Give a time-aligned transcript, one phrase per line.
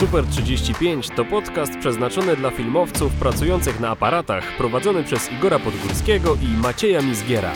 [0.00, 6.62] Super 35 to podcast przeznaczony dla filmowców pracujących na aparatach, prowadzony przez Igora Podgórskiego i
[6.62, 7.52] Macieja Mizgiera.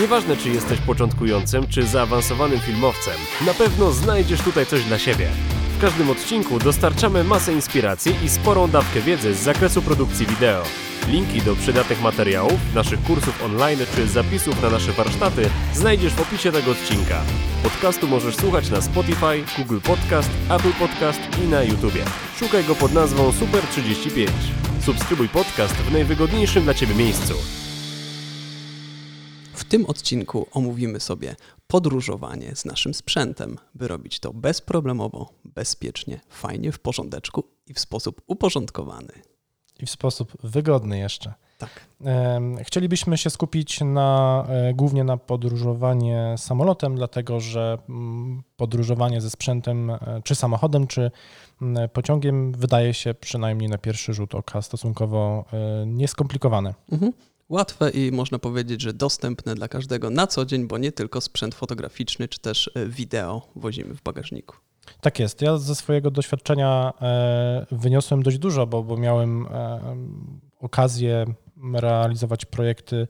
[0.00, 3.14] Nieważne, czy jesteś początkującym, czy zaawansowanym filmowcem,
[3.46, 5.28] na pewno znajdziesz tutaj coś dla siebie.
[5.76, 10.62] W każdym odcinku dostarczamy masę inspiracji i sporą dawkę wiedzy z zakresu produkcji wideo.
[11.08, 16.52] Linki do przydatnych materiałów, naszych kursów online czy zapisów na nasze warsztaty znajdziesz w opisie
[16.52, 17.22] tego odcinka.
[17.62, 22.04] Podcastu możesz słuchać na Spotify, Google Podcast, Apple Podcast i na YouTubie.
[22.38, 24.30] Szukaj go pod nazwą Super 35.
[24.86, 27.34] Subskrybuj podcast w najwygodniejszym dla Ciebie miejscu.
[29.66, 36.72] W tym odcinku omówimy sobie podróżowanie z naszym sprzętem, by robić to bezproblemowo, bezpiecznie, fajnie
[36.72, 39.12] w porządeczku i w sposób uporządkowany.
[39.80, 41.34] I w sposób wygodny jeszcze.
[41.58, 41.70] Tak.
[42.62, 49.90] Chcielibyśmy się skupić na, e, głównie na podróżowanie samolotem, dlatego że mm, podróżowanie ze sprzętem,
[49.90, 51.10] e, czy samochodem, czy
[51.62, 56.74] mm, pociągiem, wydaje się przynajmniej na pierwszy rzut oka stosunkowo e, nieskomplikowane.
[56.92, 57.12] Mhm.
[57.48, 61.54] Łatwe i można powiedzieć, że dostępne dla każdego na co dzień, bo nie tylko sprzęt
[61.54, 64.56] fotograficzny czy też e, wideo wozimy w bagażniku.
[65.00, 65.42] Tak jest.
[65.42, 69.80] Ja ze swojego doświadczenia e, wyniosłem dość dużo, bo, bo miałem e,
[70.60, 71.26] okazję
[71.74, 73.08] realizować projekty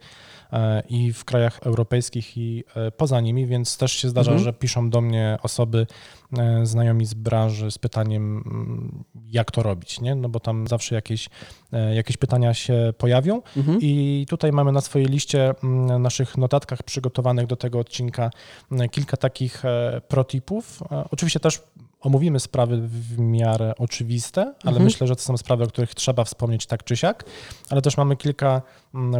[0.89, 2.63] i w krajach europejskich, i
[2.97, 4.45] poza nimi, więc też się zdarza, Mhm.
[4.45, 5.87] że piszą do mnie osoby,
[6.63, 10.15] znajomi z branży z pytaniem, mm, jak to robić, nie?
[10.15, 11.29] No bo tam zawsze jakieś,
[11.73, 13.41] e, jakieś pytania się pojawią.
[13.57, 13.77] Mhm.
[13.81, 18.29] I tutaj mamy na swojej liście, mm, naszych notatkach przygotowanych do tego odcinka
[18.71, 20.83] mm, kilka takich e, protipów.
[20.91, 21.61] E, Oczywiście też
[21.99, 24.83] omówimy sprawy w miarę oczywiste, ale Mhm.
[24.83, 27.25] myślę, że to są sprawy, o których trzeba wspomnieć tak czy siak,
[27.69, 28.61] ale też mamy kilka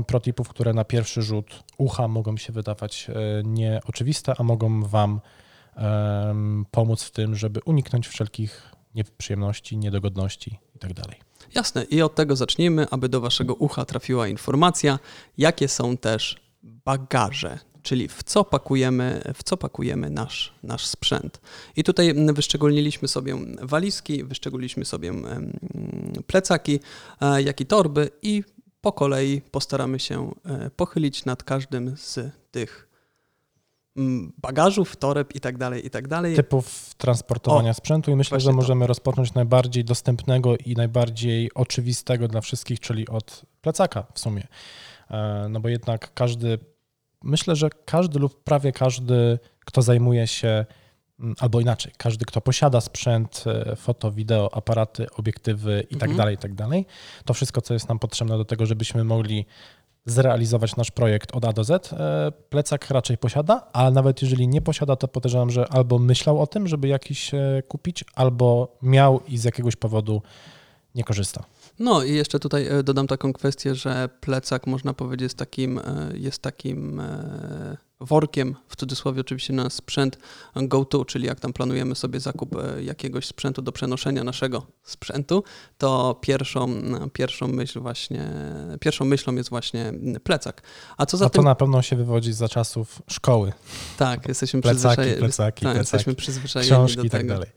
[0.07, 3.13] protipów, które na pierwszy rzut ucha mogą się wydawać e,
[3.43, 5.19] nieoczywiste, a mogą Wam
[6.71, 11.01] pomóc w tym, żeby uniknąć wszelkich nieprzyjemności, niedogodności itd.
[11.55, 14.99] Jasne, i od tego zacznijmy, aby do Waszego ucha trafiła informacja,
[15.37, 21.41] jakie są też bagaże, czyli w co pakujemy, w co pakujemy nasz, nasz sprzęt.
[21.75, 25.13] I tutaj wyszczególniliśmy sobie walizki, wyszczególiliśmy sobie
[26.27, 26.79] plecaki,
[27.21, 28.43] e, jak i torby i
[28.81, 32.19] po kolei postaramy się e, pochylić nad każdym z
[32.51, 32.86] tych
[34.37, 36.35] bagażów, toreb i tak dalej, i tak dalej.
[36.35, 38.55] typów transportowania O, sprzętu i myślę, że to.
[38.55, 44.47] możemy rozpocząć najbardziej dostępnego i najbardziej oczywistego dla wszystkich, czyli od plecaka w sumie.
[45.11, 46.59] E, No bo jednak każdy,
[47.23, 50.65] myślę, że każdy lub prawie każdy, kto zajmuje się,
[51.19, 56.17] mm, albo inaczej, każdy, kto posiada sprzęt, e, foto, wideo, aparaty, obiektywy i tak Mhm.
[56.17, 56.85] dalej, i tak dalej,
[57.25, 59.45] to wszystko, co jest nam potrzebne do tego, żebyśmy mogli
[60.07, 64.61] zrealizować nasz projekt od A do Z, e, plecak raczej posiada, a nawet jeżeli nie
[64.61, 69.37] posiada, to podejrzewam, że albo myślał o tym, żeby jakiś e, kupić, albo miał i
[69.37, 70.21] z jakiegoś powodu
[70.95, 71.43] nie korzysta.
[71.79, 75.79] No i jeszcze tutaj e, dodam taką kwestię, że plecak można powiedzieć jest takim,
[76.13, 77.01] jest takim
[77.99, 80.17] workiem, w cudzysłowie oczywiście na sprzęt
[80.55, 85.43] go-to, czyli jak tam planujemy sobie zakup e, jakiegoś sprzętu do przenoszenia naszego sprzętu,
[85.77, 86.69] to pierwszą,
[87.13, 88.29] pierwszą myśl właśnie,
[88.79, 89.93] pierwszą myślą jest właśnie
[90.23, 90.61] plecak.
[90.97, 93.53] A co za A to tym, na pewno się wywodzi za czasów szkoły.
[93.97, 97.49] tak, jesteśmy Plecaki, przyzwyczajeni, plecaki, tak, plecaki, jesteśmy przyzwyczajeni książki do i tak tego dalej.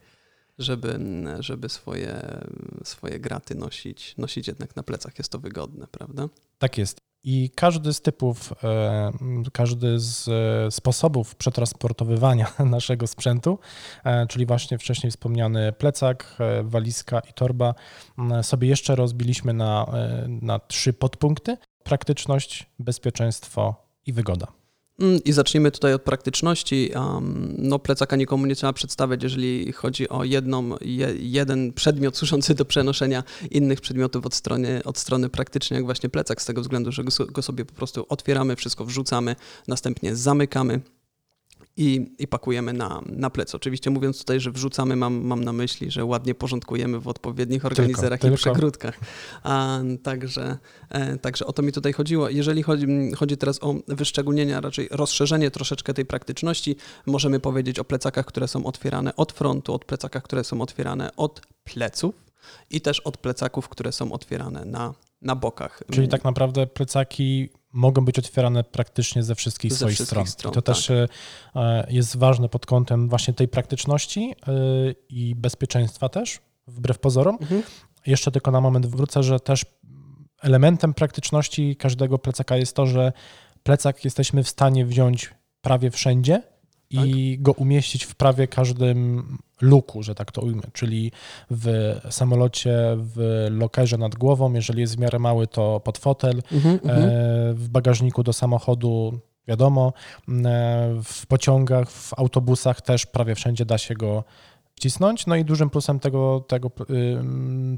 [0.59, 0.99] żeby,
[1.39, 2.41] żeby swoje,
[2.83, 5.17] swoje graty nosić, nosić jednak na plecach.
[5.17, 6.29] Jest to wygodne, prawda?
[6.59, 6.97] Tak jest.
[7.23, 9.11] I każdy z typów, e,
[9.53, 13.59] każdy z e, sposobów przetransportowywania naszego sprzętu,
[14.03, 17.73] e, czyli właśnie wcześniej wspomniany plecak, walizka i torba,
[18.41, 19.85] sobie jeszcze rozbiliśmy na,
[20.27, 24.60] na trzy podpunkty: praktyczność, bezpieczeństwo i wygoda.
[25.01, 26.91] Mm, I zacznijmy tutaj od praktyczności.
[27.57, 32.65] No, plecaka nikomu nie trzeba przedstawiać, jeżeli chodzi o jedną, je, jeden przedmiot służący do
[32.65, 37.03] przenoszenia innych przedmiotów od strony, od strony praktycznie, jak właśnie plecak, z tego względu, że
[37.31, 39.35] go sobie po prostu otwieramy, wszystko wrzucamy,
[39.67, 40.81] następnie zamykamy.
[41.77, 43.55] I, I pakujemy na, na plec.
[43.55, 48.19] Oczywiście mówiąc tutaj, że wrzucamy, mam, mam na myśli, że ładnie porządkujemy w odpowiednich organizerach
[48.19, 48.37] i tylko.
[48.37, 48.99] przegródkach.
[49.43, 50.57] A, także,
[50.89, 52.29] e, także o to mi tutaj chodziło.
[52.29, 52.87] Jeżeli chodzi,
[53.17, 56.75] chodzi teraz o wyszczególnienie, raczej rozszerzenie troszeczkę tej praktyczności,
[57.05, 61.41] możemy powiedzieć o plecakach, które są otwierane od frontu, od plecakach, które są otwierane od
[61.63, 62.15] pleców
[62.69, 65.83] i też od plecaków, które są otwierane na, na bokach.
[65.91, 70.27] Czyli tak naprawdę plecaki mogą być otwierane praktycznie ze wszystkich Ze swoich wszystkich stron.
[70.27, 71.07] stron, I to też e,
[71.89, 74.53] jest ważne pod kątem właśnie tej praktyczności e,
[75.09, 77.37] i bezpieczeństwa też, wbrew pozorom.
[77.41, 77.63] Mhm.
[78.05, 79.65] Jeszcze tylko na moment wrócę, że też
[80.41, 83.13] elementem praktyczności każdego plecaka jest to, że
[83.63, 86.41] plecak jesteśmy w stanie wziąć prawie wszędzie
[86.89, 91.11] i go umieścić w prawie każdym luku, że tak to ujmę, czyli
[91.51, 96.79] w samolocie, w lokerze nad głową, jeżeli jest w miarę mały, to pod fotel, Mhm,
[96.83, 97.03] mhm.
[97.03, 97.09] e,
[97.53, 99.93] w bagażniku do samochodu, wiadomo,
[100.29, 104.23] e, w pociągach, w autobusach też prawie wszędzie da się go
[104.81, 105.25] wcisnąć.
[105.27, 106.71] No i dużym plusem tego, tego,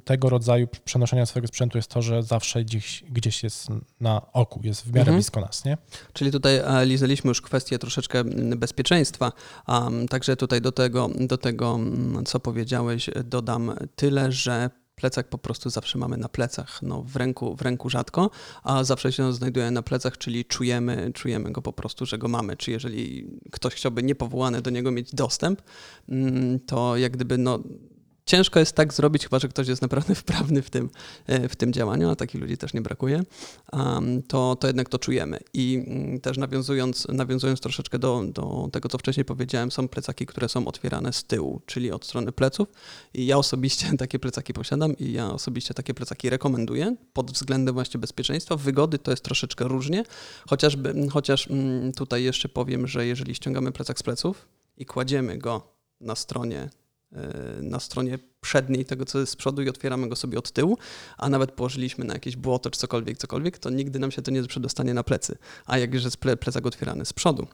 [0.05, 3.67] tego rodzaju przenoszenia swojego sprzętu jest to, że zawsze gdzieś, gdzieś jest
[3.99, 5.15] na oku, jest w miarę Mhm.
[5.15, 5.77] blisko nas, nie?
[6.13, 8.23] Czyli tutaj e, lizaliśmy już kwestię troszeczkę
[8.57, 9.31] bezpieczeństwa,
[10.09, 11.79] także tutaj do tego, do tego,
[12.25, 17.55] co powiedziałeś, dodam tyle, że plecak po prostu zawsze mamy na plecach, no w ręku,
[17.55, 18.29] w ręku rzadko,
[18.63, 22.57] a zawsze się znajduje na plecach, czyli czujemy, czujemy go po prostu, że go mamy,
[22.57, 25.61] czy jeżeli ktoś chciałby niepowołany do niego mieć dostęp,
[26.09, 27.59] mm, to jak gdyby no
[28.25, 30.89] Ciężko jest tak zrobić, chyba że ktoś jest naprawdę wprawny w tym,
[31.27, 33.23] e, w tym działaniu, a takich ludzi też nie brakuje,
[34.27, 35.39] to, to jednak to czujemy.
[35.53, 40.49] I mm, też nawiązując, nawiązując troszeczkę do, do tego, co wcześniej powiedziałem, są plecaki, które
[40.49, 42.67] są otwierane z tyłu, czyli od strony pleców.
[43.13, 47.99] I ja osobiście takie plecaki posiadam i ja osobiście takie plecaki rekomenduję pod względem właśnie
[47.99, 48.55] bezpieczeństwa.
[48.55, 50.03] Wygody to jest troszeczkę różnie,
[50.49, 54.47] chociażby, chociaż mm, tutaj jeszcze powiem, że jeżeli ściągamy plecak z pleców
[54.77, 56.69] i kładziemy go na stronie
[57.61, 60.77] na stronie przedniej tego, co jest z przodu i otwieramy go sobie od tyłu,
[61.17, 64.43] a nawet położyliśmy na jakieś błoto czy cokolwiek, cokolwiek, to nigdy nam się to nie
[64.43, 65.37] przedostanie na plecy.
[65.65, 67.47] A jak już jest ple, plecak otwierany z przodu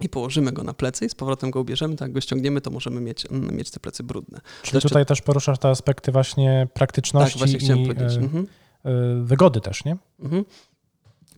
[0.00, 2.70] i położymy go na plecy i z powrotem go ubierzemy, to jak go ściągniemy, to
[2.70, 4.40] możemy mieć, mm, mieć te plecy brudne.
[4.62, 8.18] Czyli Jeszcze- tutaj też poruszasz te aspekty właśnie Tak, praktyczności właśnie chciałem i powiedzieć.
[8.18, 8.46] e, Mhm.
[8.84, 8.90] e,
[9.24, 9.96] wygody też, nie?
[10.20, 10.44] Mhm.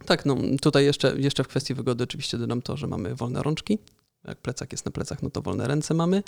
[0.06, 3.78] Tak, no tutaj jeszcze, jeszcze w kwestii wygody oczywiście dodam to, że mamy wolne rączki.
[4.28, 6.22] Jak plecak jest na plecach, no to wolne ręce mamy,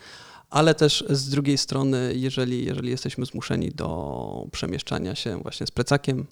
[0.50, 6.26] ale też z drugiej strony, jeżeli, jeżeli jesteśmy zmuszeni do przemieszczania się właśnie z plecakiem,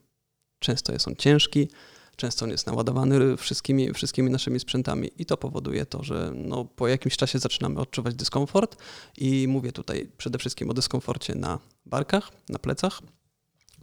[0.59, 1.69] często jest on ciężki,
[2.17, 6.89] często on jest naładowany wszystkimi, wszystkimi naszymi sprzętami i to powoduje to, że no, po
[6.89, 8.77] jakimś czasie zaczynamy odczuwać dyskomfort
[9.17, 13.01] i mówię tutaj przede wszystkim o dyskomforcie na barkach, na plecach,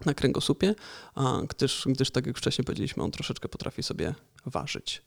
[0.06, 0.76] na kręgosłupie,
[1.50, 5.02] gdyż, gdyż tak jak wcześniej powiedzieliśmy, on troszeczkę potrafi sobie ważyć.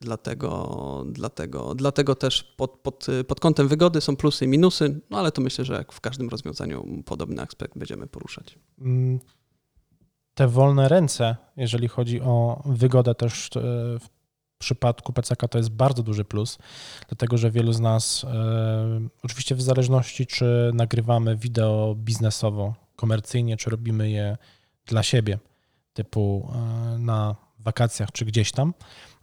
[0.00, 5.32] Dlatego, dlatego, dlatego też pod, pod, pod kątem wygody są plusy i minusy, no ale
[5.32, 8.58] to myślę, że jak w każdym rozwiązaniu podobny aspekt będziemy poruszać.
[8.80, 9.18] Mm,
[10.34, 13.60] Te wolne ręce, jeżeli chodzi o wygodę też e,
[13.98, 14.08] w
[14.58, 16.58] przypadku PCK to jest bardzo duży plus,
[17.08, 23.70] dlatego że wielu z nas, e, oczywiście w zależności czy nagrywamy wideo biznesowo, komercyjnie, czy
[23.70, 24.36] robimy je
[24.86, 25.38] dla siebie,
[25.92, 28.74] typu e, na wakacjach czy gdzieś tam,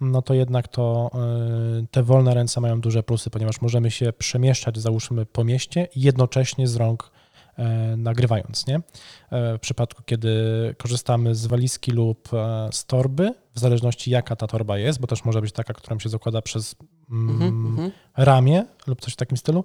[0.02, 4.78] no to jednak to e, te wolne ręce mają duże plusy, ponieważ możemy się przemieszczać,
[4.78, 7.12] załóżmy, po mieście jednocześnie z rąk
[7.58, 7.64] e,
[7.98, 8.76] nagrywając, nie?
[8.76, 10.36] E, W przypadku, kiedy
[10.78, 15.26] korzystamy z walizki lub e, z torby, w zależności jaka ta torba jest, bo też
[15.26, 16.76] może być taka, którą się zakłada przez
[17.12, 17.92] mm, Mhm, mhm.
[18.18, 19.64] ramię lub coś w takim stylu,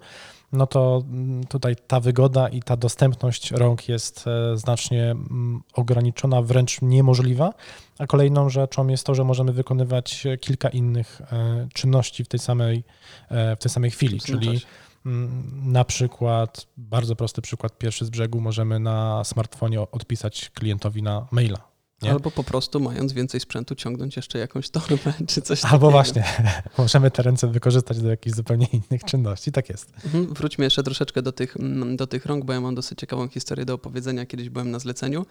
[0.53, 6.43] no to mm, tutaj ta wygoda i ta dostępność rąk jest e, znacznie mm, ograniczona,
[6.43, 7.55] wręcz niemożliwa.
[7.99, 12.85] A kolejną rzeczą jest to, że możemy wykonywać kilka innych e, czynności w tej samej,
[13.29, 14.61] e, w tej samej chwili, czyli.
[15.07, 21.27] Mm, Na przykład, bardzo prosty przykład, pierwszy z brzegu, możemy na smartfonie odpisać klientowi na
[21.31, 21.70] maila.
[22.03, 22.11] Nie?
[22.11, 25.91] Albo po prostu mając więcej sprzętu ciągnąć jeszcze jakąś torbę czy coś Albo takiego.
[25.91, 26.25] właśnie,
[26.79, 29.53] możemy te ręce wykorzystać do jakichś zupełnie innych czynności.
[29.53, 29.93] Tak jest.
[30.05, 33.29] Mhm, Wróćmy jeszcze troszeczkę do tych, mm, do tych rąk, bo ja mam dosyć ciekawą
[33.29, 34.27] historię do opowiedzenia.
[34.27, 35.27] Kiedyś byłem na zleceniu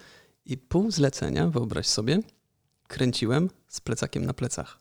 [0.46, 2.18] i pół zlecenia, wyobraź sobie,
[2.88, 4.78] kręciłem z plecakiem na plecach.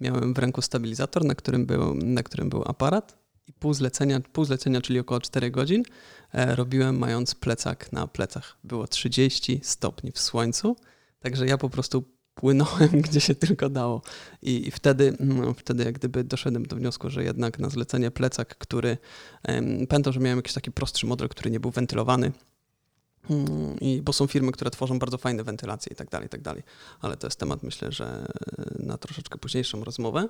[0.00, 4.44] Miałem w ręku stabilizator, na którym był, na którym był aparat i pół zlecenia, pół
[4.44, 5.82] zlecenia, czyli około 4 godzin,
[6.34, 8.56] e, robiłem mając plecak na plecach.
[8.64, 10.76] Było 30 stopni w słońcu,
[11.22, 14.02] także ja po prostu płynąłem gdzie się tylko dało.
[14.42, 18.98] I, wtedy, mm, wtedy jak gdyby doszedłem do wniosku, że jednak na zlecenie plecak, który
[19.88, 22.32] pamiętam, że miałem jakiś taki prostszy model, który nie był wentylowany.
[23.30, 26.42] Mm, I, bo są firmy, które tworzą bardzo fajne wentylacje i tak dalej, i tak
[26.42, 26.62] dalej.
[27.00, 28.26] Ale to jest temat, myślę, że
[28.78, 30.28] na troszeczkę późniejszą rozmowę.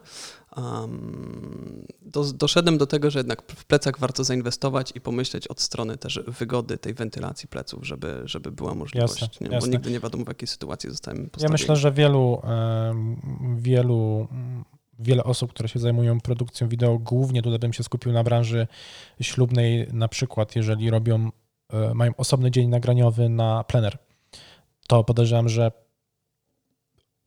[0.57, 5.97] Um, do, doszedłem do tego, że jednak w plecak warto zainwestować i pomyśleć od strony
[5.97, 9.23] też wygody tej wentylacji pleców, żeby, żeby była możliwość.
[9.23, 9.49] Jasne, nie?
[9.49, 9.71] Bo jasne.
[9.71, 11.53] nigdy nie wiadomo, w jakiej sytuacji zostajemy Ja postawieni.
[11.53, 12.43] myślę, że wielu,
[13.57, 14.29] wielu,
[14.99, 18.67] wiele osób, które się zajmują produkcją wideo, głównie tutaj bym się skupił na branży
[19.21, 21.31] ślubnej, na przykład jeżeli robią,
[21.95, 23.99] mają osobny dzień nagraniowy na plener,
[24.89, 25.73] to podejrzewam, że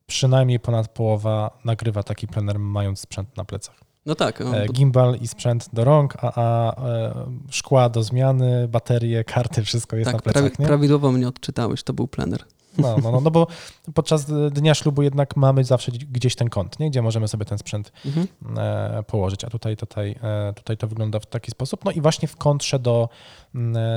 [0.05, 3.75] przynajmniej ponad połowa nagrywa taki plener mając sprzęt na plecach.
[4.05, 7.13] No tak, no, E, bo- Gimbal i sprzęt do rąk, a, a e,
[7.49, 10.65] szkła do zmiany, baterie, karty, wszystko jest na tak prawi, plecach, nie?
[10.65, 12.43] prawidłowo mnie odczytałeś, to był plener.
[12.77, 13.47] No, no, no, no bo
[13.93, 16.89] podczas dnia ślubu jednak mamy zawsze gdzieś ten kąt, nie?
[16.89, 18.27] gdzie możemy sobie ten sprzęt mhm.
[18.57, 21.85] E, położyć, a tutaj, tutaj, e, tutaj to wygląda w taki sposób.
[21.85, 23.09] No i właśnie w kontrze do,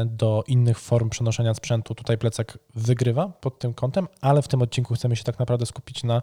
[0.06, 4.95] do innych form przenoszenia sprzętu tutaj plecak wygrywa pod tym kątem, ale w tym odcinku
[4.95, 6.23] chcemy się tak naprawdę skupić na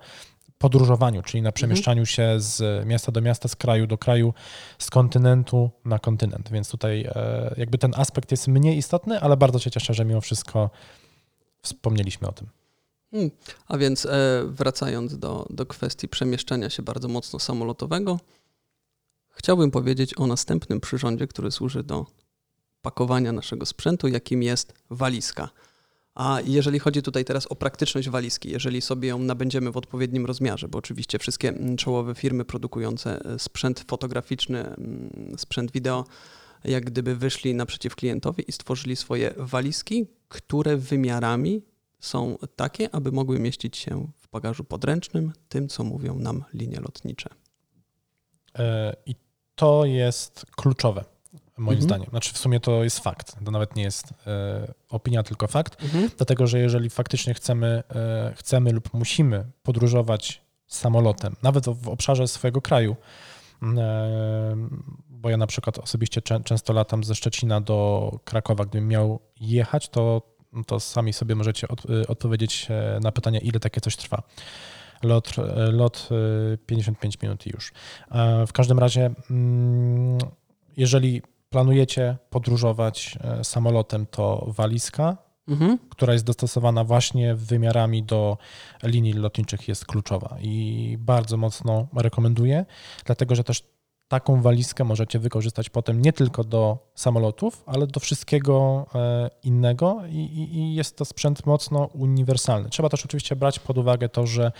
[0.63, 2.05] podróżowaniu, czyli na przemieszczaniu mhm.
[2.05, 4.33] się z miasta do miasta, z kraju do kraju,
[4.79, 6.51] z kontynentu na kontynent.
[6.51, 10.21] Więc tutaj e, jakby ten aspekt jest mniej istotny, ale bardzo się cieszę, że mimo
[10.21, 10.69] wszystko
[11.63, 12.47] wspomnieliśmy o tym.
[13.11, 13.31] Hmm.
[13.67, 18.19] A więc e, wracając do, do kwestii przemieszczania się bardzo mocno samolotowego,
[19.29, 22.05] chciałbym powiedzieć o następnym przyrządzie, który służy do
[22.81, 25.49] pakowania naszego sprzętu, jakim jest walizka.
[26.15, 30.67] A jeżeli chodzi tutaj teraz o praktyczność walizki, jeżeli sobie ją nabędziemy w odpowiednim rozmiarze,
[30.67, 36.05] bo oczywiście wszystkie czołowe firmy produkujące e, sprzęt fotograficzny, mm, sprzęt wideo,
[36.63, 41.61] jak gdyby wyszli naprzeciw klientowi i stworzyli swoje walizki, które wymiarami
[41.99, 47.29] są takie, aby mogły mieścić się w bagażu podręcznym, tym co mówią nam linie lotnicze.
[48.59, 49.15] E, I
[49.55, 51.05] to jest kluczowe
[51.57, 51.81] moim mhm.
[51.81, 52.09] zdaniem.
[52.09, 56.09] Znaczy w sumie to jest fakt, to nawet nie jest e, opinia, tylko fakt, mhm.
[56.17, 62.61] dlatego że jeżeli faktycznie chcemy, e, chcemy lub musimy podróżować samolotem, nawet w, obszarze swojego
[62.61, 62.95] kraju,
[65.23, 69.89] bo ja na przykład osobiście czę, często latam ze Szczecina do Krakowa, gdybym miał jechać,
[69.89, 70.21] to,
[70.67, 74.23] to sami sobie możecie od, e, odpowiedzieć e, na pytanie, ile takie coś trwa
[75.03, 76.09] lot, e, lot
[76.65, 77.71] 55 minut i już.
[78.47, 80.17] W każdym razie, mm,
[80.77, 85.79] jeżeli planujecie podróżować e, samolotem, to walizka, mhm.
[85.89, 88.37] która jest dostosowana właśnie wymiarami do
[88.83, 92.65] linii lotniczych, jest kluczowa i bardzo mocno rekomenduję,
[93.05, 93.72] dlatego że też
[94.13, 100.17] taką walizkę możecie wykorzystać potem nie tylko do samolotów, ale do wszystkiego e, innego i,
[100.17, 102.69] i, i jest to sprzęt mocno uniwersalny.
[102.69, 104.51] Trzeba też oczywiście brać pod uwagę to, że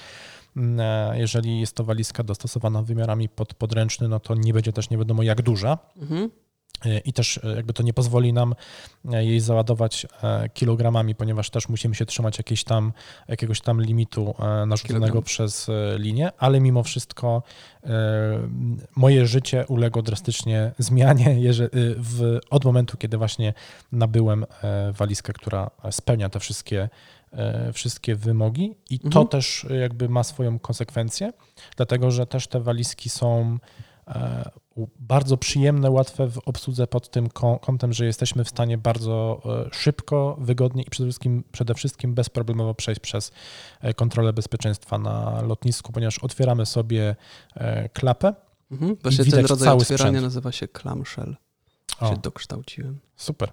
[0.58, 4.90] mm, e, jeżeli jest to walizka dostosowana wymiarami pod podręczny, no to nie będzie też
[4.90, 5.78] nie wiadomo jak duża.
[5.98, 6.43] Mhm
[7.06, 8.56] i też e, jakby to nie pozwoli nam
[9.12, 12.94] e, jej załadować e, kilogramami, ponieważ też musimy się trzymać jakiegoś tam,
[13.28, 14.36] jakiegoś tam limitu
[14.68, 15.24] narzuconego Kilogram.
[15.24, 17.44] przez linię, ale mimo wszystko
[18.96, 21.36] moje życie uległo drastycznie zmianie
[21.98, 23.54] w, od momentu, kiedy właśnie
[23.92, 24.46] nabyłem
[24.98, 26.90] walizkę, która spełnia te wszystkie
[27.74, 29.28] wszystkie wymogi i to mhm.
[29.28, 31.34] też jakby ma swoją konsekwencję,
[31.78, 33.60] dlatego że też te walizki są
[35.00, 37.30] bardzo przyjemne, łatwe w obsłudze pod tym
[37.62, 42.74] kątem, że jesteśmy w stanie bardzo e, szybko, wygodnie i przede wszystkim, przede wszystkim bezproblemowo
[42.74, 43.32] przejść przez
[43.82, 47.16] e, kontrolę bezpieczeństwa na lotnisku, ponieważ otwieramy sobie
[47.56, 48.34] e, klapę.
[48.72, 48.98] Mhm.
[49.04, 50.24] Właśnie ten rodzaj cały otwierania sprzęt.
[50.24, 51.36] nazywa się clamshell.
[52.00, 53.00] O, się dokształciłem.
[53.16, 53.52] Super.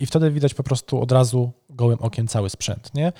[0.00, 3.12] I wtedy widać po prostu od razu gołym okiem cały sprzęt, nie?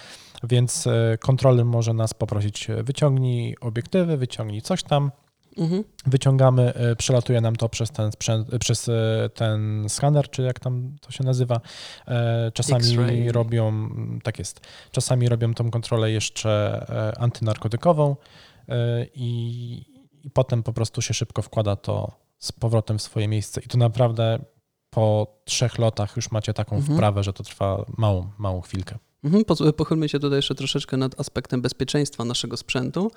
[0.43, 0.89] Więc
[1.21, 5.11] kontroler może nas poprosić, wyciągnij obiektywy, wyciągnij coś tam,
[5.57, 5.85] Mhm.
[6.07, 10.61] Wyciągamy, e, przelatuje nam to przez ten, sprzęt, e, przez e, ten skaner, czy jak
[10.61, 11.61] tam to się nazywa.
[12.55, 13.89] Czasami robią,
[14.23, 14.61] tak jest,
[14.93, 16.87] czasami robią tą kontrolę jeszcze
[17.19, 18.17] antynarkotykową
[19.15, 19.85] i,
[20.25, 23.61] i potem po prostu się szybko wkłada to z powrotem w swoje miejsce.
[23.61, 24.39] I to naprawdę
[24.91, 26.97] po trzech lotach już macie taką mhm.
[26.97, 28.99] wprawę, że to trwa małą, małą chwilkę.
[29.25, 29.45] Mhm,
[29.77, 33.11] pochylmy się tutaj jeszcze troszeczkę nad aspektem bezpieczeństwa naszego sprzętu.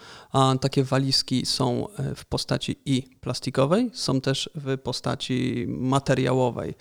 [0.62, 6.74] Takie walizki są e, w postaci i plastikowej, są też w postaci materiałowej.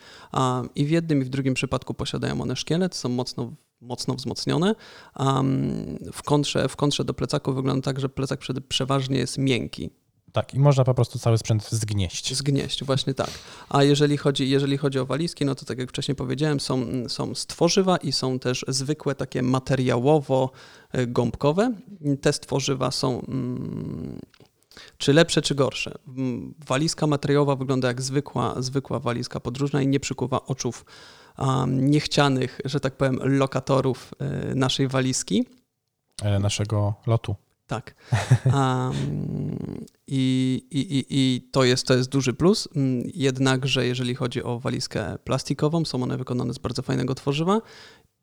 [0.74, 3.52] I w jednym i w drugim przypadku posiadają one szkielet, są mocno
[3.82, 4.74] mocno wzmocnione.
[6.12, 9.90] w, kontrze, w kontrze do plecaku wygląda tak, że plecak przeważnie jest miękki.
[10.32, 12.34] Tak, i można po prostu cały sprzęt zgnieść.
[12.34, 13.30] Zgnieść, właśnie tak.
[13.68, 17.34] A jeżeli chodzi, jeżeli chodzi o walizki, no to tak jak wcześniej powiedziałem, są, są
[17.34, 21.72] stworzywa i są też zwykłe takie materiałowo-gąbkowe.
[22.20, 24.20] Te stworzywa są mm,
[24.98, 25.94] czy lepsze, czy gorsze.
[26.08, 30.84] Mm, walizka materiałowa wygląda jak zwykła, zwykła walizka podróżna i nie przykuwa oczów
[31.38, 34.14] um, niechcianych, że tak powiem, lokatorów
[34.50, 35.46] y, naszej walizki.
[36.22, 37.36] E, naszego lotu.
[37.72, 37.94] Tak.
[38.44, 42.68] Um, i, i, I to jest, to jest duży plus.
[42.76, 47.60] Mm, jednakże, jeżeli chodzi o walizkę plastikową, są one wykonane z bardzo fajnego tworzywa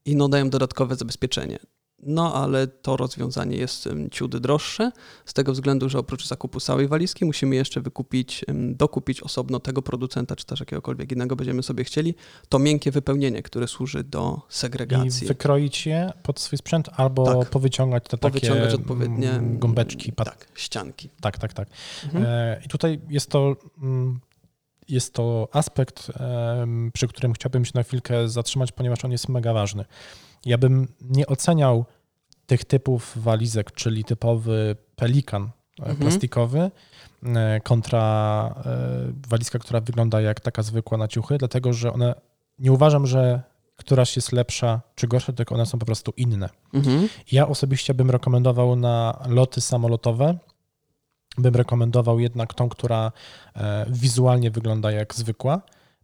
[0.05, 1.59] i no, dają dodatkowe zabezpieczenie.
[2.03, 4.91] No, ale to rozwiązanie jest ciut droższe,
[5.25, 10.35] z tego względu, że oprócz zakupu całej walizki musimy jeszcze wykupić, dokupić osobno tego producenta,
[10.35, 12.15] czy też jakiegokolwiek innego będziemy sobie chcieli,
[12.49, 15.25] to miękkie wypełnienie, które służy do segregacji.
[15.25, 17.49] I wykroić je pod swój sprzęt albo tak.
[17.49, 20.11] powyciągać te powyciągać takie odpowiednie mm, gąbeczki.
[20.11, 21.09] Tak, ścianki.
[21.21, 21.67] Tak, tak, tak.
[22.03, 22.25] Mhm.
[22.27, 24.19] E, I tutaj jest to mm,
[24.89, 26.11] jest to aspekt,
[26.93, 29.85] przy którym chciałbym się na chwilkę zatrzymać, ponieważ on jest mega ważny.
[30.45, 31.85] Ja bym nie oceniał
[32.49, 35.97] tych typów walizek, czyli typowy pelikan e, mhm.
[35.97, 36.71] plastikowy
[37.23, 38.77] e, kontra e,
[39.29, 42.15] walizka, która wygląda jak taka zwykła na ciuchy, dlatego że one,
[42.59, 43.41] nie uważam, że
[43.75, 46.49] któraś jest lepsza czy gorsza, tylko one są po prostu inne.
[46.73, 47.07] Mhm.
[47.31, 50.37] Ja osobiście bym rekomendował na loty samolotowe,
[51.37, 53.11] bym rekomendował jednak tą, która
[53.87, 55.61] wizualnie wygląda jak zwykła,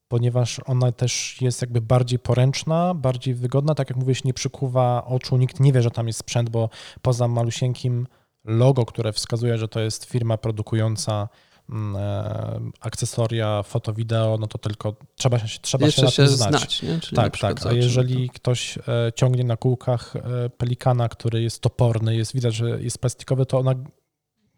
[0.08, 3.76] ponieważ ona też jest jakby bardziej poręczna, bardziej wygodna.
[3.76, 6.70] Tak jak mówisz, nie przykuwa oczu, nikt nie wie, że tam jest sprzęt, bo
[7.02, 8.08] poza malusieńkim
[8.46, 11.30] logo, które wskazuje, że to jest firma produkująca
[11.70, 16.82] mm, e, akcesoria, foto, wideo, no to tylko trzeba się, trzeba się na tym znać.
[16.82, 17.66] znać tak, tak.
[17.66, 18.34] A jeżeli to...
[18.34, 18.82] ktoś e,
[19.16, 23.76] ciągnie na kółkach e, pelikana, który jest toporny, jest widać, że jest plastikowy, to ona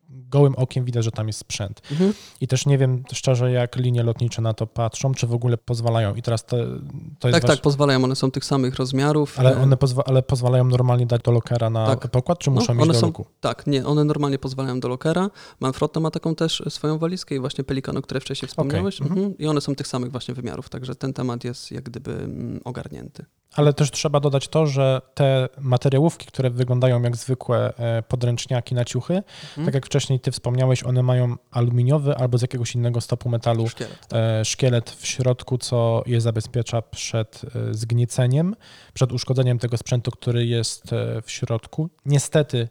[0.09, 1.81] gołym okiem widać, że tam jest sprzęt.
[1.91, 2.13] Mhm.
[2.41, 6.15] I też nie wiem szczerze, jak linie lotnicze na to patrzą, czy w ogóle pozwalają.
[6.15, 6.57] I teraz to,
[7.19, 7.41] to jest.
[7.41, 8.03] Tak, tak, pozwalają.
[8.03, 9.39] One są tych samych rozmiarów.
[9.39, 12.11] Ale one pozwa ale pozwalają normalnie dać do lokera na tak.
[12.11, 15.29] pokład, czy no, muszą no, mieć do są, Tak, nie, one normalnie pozwalają do lokera.
[15.59, 18.95] Manfrotto ma taką też swoją walizkę i właśnie Pelikan, o której wcześniej wspomniałeś.
[18.95, 19.07] Okay.
[19.07, 19.25] Mhm.
[19.25, 19.37] mhm.
[19.37, 23.25] I one są tych samych właśnie wymiarów, także ten temat jest jak gdyby mm, ogarnięty.
[23.53, 28.85] Ale też trzeba dodać to, że te materiałówki, które wyglądają jak zwykłe e, podręczniaki na
[28.85, 29.65] ciuchy, mhm.
[29.65, 34.07] tak jak wcześniej ty wspomniałeś, one mają aluminiowy albo z jakiegoś innego stopu metalu szkielet,
[34.07, 34.19] tak.
[34.19, 38.55] E, szkielet w środku, co je zabezpiecza przed e, zgnieceniem,
[38.93, 40.83] przed uszkodzeniem tego sprzętu, który jest
[41.23, 41.89] w środku.
[42.05, 42.69] Niestety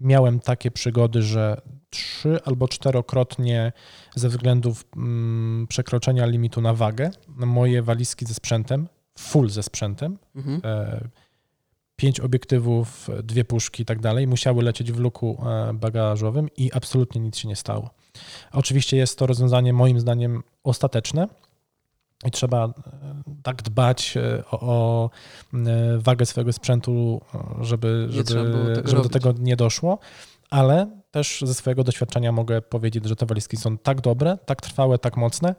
[0.00, 1.60] miałem takie przygody, że
[1.90, 3.72] trzy albo czterokrotnie
[4.14, 10.60] ze względów mm, przekroczenia limitu na wagę moje walizki ze sprzętem full ze sprzętem, mhm.
[10.64, 11.08] E,
[11.96, 17.20] pięć obiektywów, dwie puszki i tak dalej, musiały lecieć w luku e, bagażowym i absolutnie
[17.20, 17.90] nic się nie stało.
[18.52, 21.28] Oczywiście jest to rozwiązanie moim zdaniem ostateczne
[22.24, 22.72] i trzeba e,
[23.42, 24.14] tak dbać
[24.50, 25.10] o, o
[25.98, 27.20] wagę swojego sprzętu,
[27.60, 29.98] żeby, żeby, żeby do tego nie doszło,
[30.50, 34.98] ale też ze swojego doświadczenia mogę powiedzieć, że te walizki są tak dobre, tak trwałe,
[34.98, 35.54] tak mocne,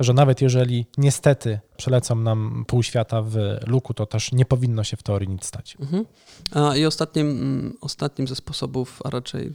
[0.00, 3.36] że nawet jeżeli niestety przelecą nam pół świata w
[3.66, 5.76] luku, to też nie powinno się w teorii nic stać.
[5.80, 6.04] Mhm.
[6.52, 9.52] A i ostatnim, mm, ostatnim ze sposobów, a raczej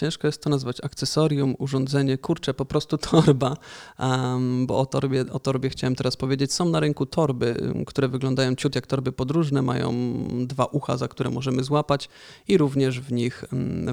[0.00, 3.56] Ciężko jest to nazwać akcesorium, urządzenie, kurczę, po prostu torba,
[3.98, 6.52] um, bo o torbie, o torbie chciałem teraz powiedzieć.
[6.52, 9.94] Są na rynku torby, które wyglądają ciut jak torby podróżne, mają
[10.46, 12.08] dwa ucha, za które możemy złapać
[12.48, 13.44] i również w nich,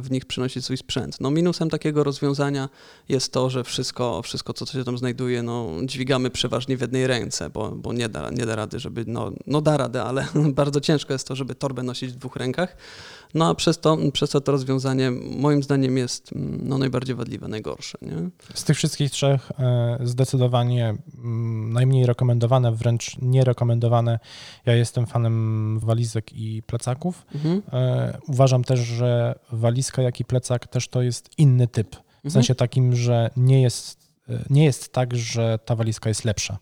[0.01, 1.21] w nich przynosić swój sprzęt.
[1.21, 2.69] No minusem takiego rozwiązania
[3.09, 7.49] jest to, że wszystko, wszystko co się tam znajduje, no, dźwigamy przeważnie w jednej ręce,
[7.49, 10.27] bo, bo nie, da, nie da rady, żeby, no, no da radę, ale
[10.61, 12.77] bardzo ciężko jest to, żeby torbę nosić w dwóch rękach.
[13.33, 17.47] No a przez to, przez to to rozwiązanie moim zdaniem jest mm, no, najbardziej wadliwe,
[17.47, 17.97] najgorsze.
[18.01, 18.29] Nie?
[18.53, 24.19] Z tych wszystkich trzech e, zdecydowanie mm, najmniej rekomendowane, wręcz nierekomendowane.
[24.65, 27.25] Ja jestem fanem walizek i plecaków.
[27.35, 27.61] Mhm.
[27.73, 31.95] E, uważam też, że walizka jak i plecak też to jest inny typ.
[31.95, 32.31] W mhm.
[32.31, 36.57] sensie takim, że nie jest, e, nie jest tak, że ta walizka jest lepsza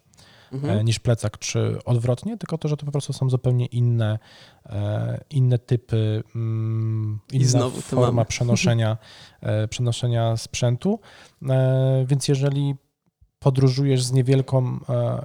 [0.56, 0.80] mhm.
[0.80, 4.20] E, niż plecak, czy odwrotnie, tylko to, że to po prostu są zupełnie inne,
[4.66, 8.98] e, inne typy, mm, inna forma przenoszenia,
[9.42, 11.00] e, przenoszenia sprzętu.
[12.06, 12.76] Więc jeżeli
[13.40, 14.80] podróżujesz z niewielką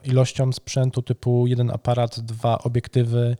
[0.05, 3.37] ilością sprzętu typu jeden aparat, dwa obiektywy,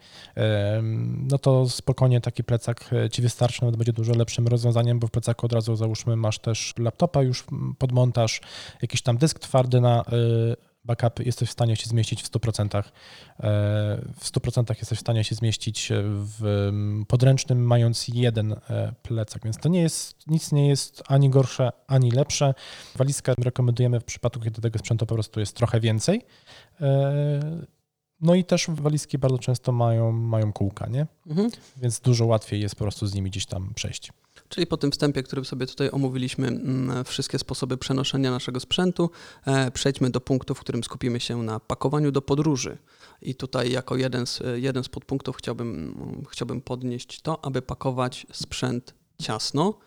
[1.31, 5.47] no to spokojnie taki plecak ci wystarczy, nawet będzie dużo lepszym rozwiązaniem, bo w plecaku
[5.47, 7.45] od razu załóżmy masz też laptopa już
[7.79, 8.41] pod montaż,
[8.83, 10.05] jakiś tam dysk twardy na
[10.85, 12.79] backup jesteś w stanie się zmieścić w 100%.
[12.79, 12.83] E,
[14.21, 16.71] w 100% jesteś w stanie się zmieścić w
[17.09, 22.11] podręcznym, mając jeden e, plecak, więc to nie jest, nic nie jest ani gorsze, ani
[22.11, 22.55] lepsze.
[22.97, 26.23] Walizkę rekomendujemy w przypadku, kiedy tego sprzętu po prostu jest trochę więcej.
[26.81, 27.61] E,
[28.21, 31.07] no i też walizki bardzo często mają, mają kółka, nie?
[31.27, 31.51] Mhm.
[31.77, 34.13] Więc dużo łatwiej jest po prostu z nimi gdzieś tam przejść.
[34.51, 39.11] Czyli po tym wstępie, który sobie tutaj omówiliśmy, mm, wszystkie sposoby przenoszenia naszego sprzętu,
[39.47, 42.79] e, przejdźmy do punktu, w którym skupimy się na pakowaniu do podróży.
[43.23, 48.95] I tutaj jako jeden z, jeden z podpunktów chciałbym, chciałbym podnieść to, aby pakować sprzęt
[49.23, 49.79] ciasno,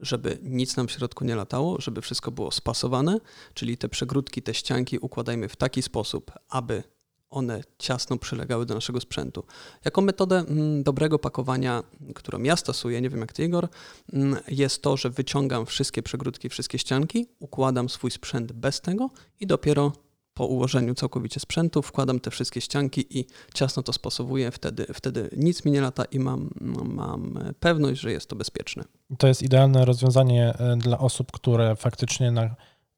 [0.00, 3.18] żeby nic nam w środku nie latało, żeby wszystko było spasowane,
[3.54, 6.82] czyli te przegródki, te ścianki układajmy w taki sposób, aby
[7.30, 9.44] one ciasno przylegały do naszego sprzętu.
[9.84, 11.82] Jako metodę mm, dobrego pakowania,
[12.14, 13.68] którą ja stosuję, nie wiem jak ty Igor,
[14.12, 19.10] mm, jest to, że wyciągam wszystkie przegródki, wszystkie ścianki, układam swój sprzęt bez tego
[19.40, 19.92] i dopiero
[20.36, 25.64] po ułożeniu całkowicie sprzętu wkładam te wszystkie ścianki i ciasno to spasowuję, wtedy, wtedy nic
[25.64, 26.50] mi nie lata i mam,
[26.84, 28.84] mam pewność, że jest to bezpieczne.
[29.18, 32.56] To jest idealne rozwiązanie e, dla osób, które faktycznie na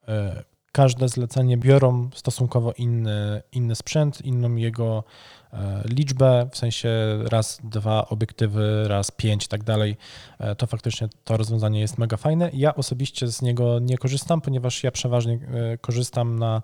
[0.08, 0.44] e,
[0.78, 5.04] każde zlecenie biorą stosunkowo inny, inny sprzęt, inną jego
[5.52, 6.88] e, liczbę, w sensie
[7.24, 9.96] raz, dwa obiektywy, raz pięć i tak dalej.
[10.38, 12.50] E, to faktycznie to rozwiązanie jest mega fajne.
[12.52, 16.62] Ja osobiście z niego nie korzystam, ponieważ ja przeważnie e, korzystam na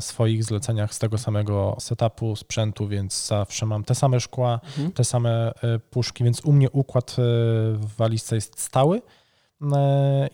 [0.00, 4.92] swoich zleceniach z tego samego setupu, sprzętu, więc zawsze mam te same szkła, mhm.
[4.92, 5.52] te same
[5.90, 7.16] puszki, więc u mnie układ
[7.72, 9.02] w walizce jest stały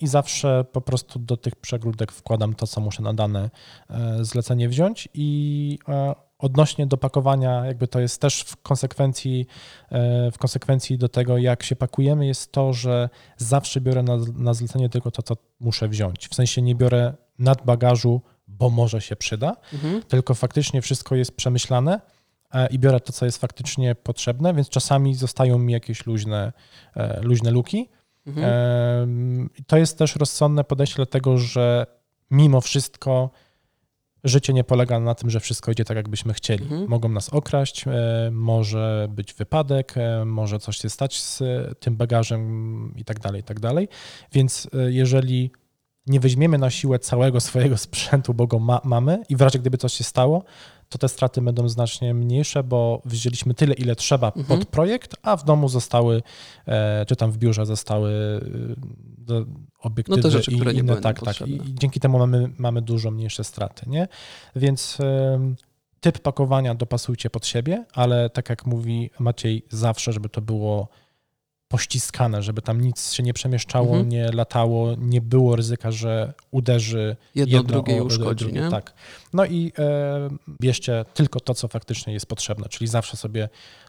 [0.01, 3.51] i zawsze po prostu do tych przegródek wkładam to, co muszę na dane
[3.91, 9.47] e, zlecenie wziąć i e, odnośnie do pakowania, jakby to jest też w konsekwencji,
[9.91, 14.55] e, w konsekwencji do tego, jak się pakujemy, jest to, że zawsze biorę na, na
[14.55, 16.29] zlecenie tylko to, co muszę wziąć.
[16.29, 20.03] W sensie nie biorę nadbagażu, bo może się przyda, mhm.
[20.03, 22.01] tylko faktycznie wszystko jest przemyślane
[22.71, 26.53] i biorę to, co jest faktycznie potrzebne, więc czasami zostają mi jakieś luźne,
[27.23, 27.89] luźne luki,
[28.39, 29.51] Mhm.
[29.67, 31.87] To jest też rozsądne podejście, dlatego że
[32.31, 33.31] mimo wszystko
[34.25, 36.63] życie nie polega na tym, że wszystko idzie tak, jakbyśmy chcieli.
[36.63, 36.89] Mhm.
[36.89, 41.43] Mogą nas okraść, e, może być wypadek, e, może coś się stać z
[41.81, 43.89] tym bagażem i tak dalej, i tak dalej.
[44.33, 45.51] Więc e, jeżeli
[46.07, 49.79] nie weźmiemy na siłę całego swojego sprzętu, bo go ma, mamy i w razie gdyby
[49.79, 50.45] coś się stało,
[50.91, 54.47] to te straty będą znacznie mniejsze, bo wzięliśmy tyle, ile trzeba mhm.
[54.47, 56.23] pod projekt, a w domu zostały,
[56.67, 58.11] e, czy tam w biurze zostały
[59.31, 59.45] e,
[59.81, 61.41] obiektywy no te rzeczy, i które inne, nie tak, tak.
[61.49, 64.09] I dzięki temu mamy, mamy dużo mniejsze straty, nie?
[64.57, 64.99] Więc
[66.01, 70.89] typ pakowania dopasujcie pod siebie, ale tak jak mówi Maciej, zawsze, żeby to było
[71.71, 74.09] pościskane, żeby tam nic się nie przemieszczało, mhm.
[74.09, 78.71] nie latało, nie było ryzyka, że uderzy jedno, jedno drugie i uszkodzi, drugie, nie?
[78.71, 78.95] Tak.
[79.33, 80.29] No i e,
[80.61, 83.49] bierzcie tylko to, co faktycznie jest potrzebne, czyli zawsze sobie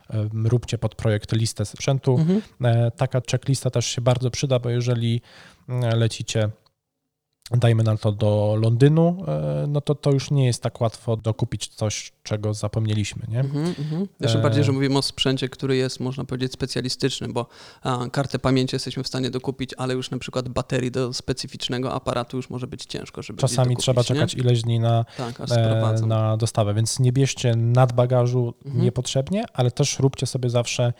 [0.10, 2.18] e, róbcie pod projekt listę sprzętu.
[2.18, 2.42] Mhm.
[2.64, 5.22] E, taka checklista też się bardzo przyda, bo jeżeli
[5.70, 6.50] e, lecicie
[7.58, 11.68] dajmy na to do Londynu, e, no to to już nie jest tak łatwo dokupić
[11.68, 13.28] coś, czego zapomnieliśmy.
[13.28, 13.40] Nie?
[13.40, 14.08] Mm -hmm.
[14.20, 14.42] Jeszcze e...
[14.42, 17.46] bardziej, że mówimy o sprzęcie, który jest, można powiedzieć, specjalistyczny, bo
[17.84, 22.38] a, kartę pamięci jesteśmy w stanie dokupić, ale już na przykład baterii do specyficznego aparatu
[22.38, 24.42] już może być ciężko, żeby Czasami dokupić, trzeba czekać nie?
[24.42, 28.76] ileś dni na, tak, e, na dostawę, więc nie bierzcie nadbagażu -hmm.
[28.76, 30.94] niepotrzebnie, ale też róbcie sobie zawsze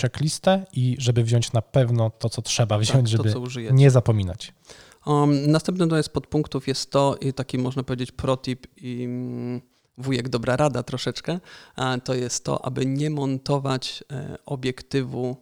[0.00, 4.52] checklistę i żeby wziąć na pewno to, co trzeba wziąć, tak, to, żeby nie zapominać.
[5.06, 9.60] Um, następnym z podpunktów jest to, i taki można powiedzieć protip i mm,
[9.98, 11.40] wujek dobra rada troszeczkę,
[12.04, 15.36] to jest to, aby nie montować e, obiektywu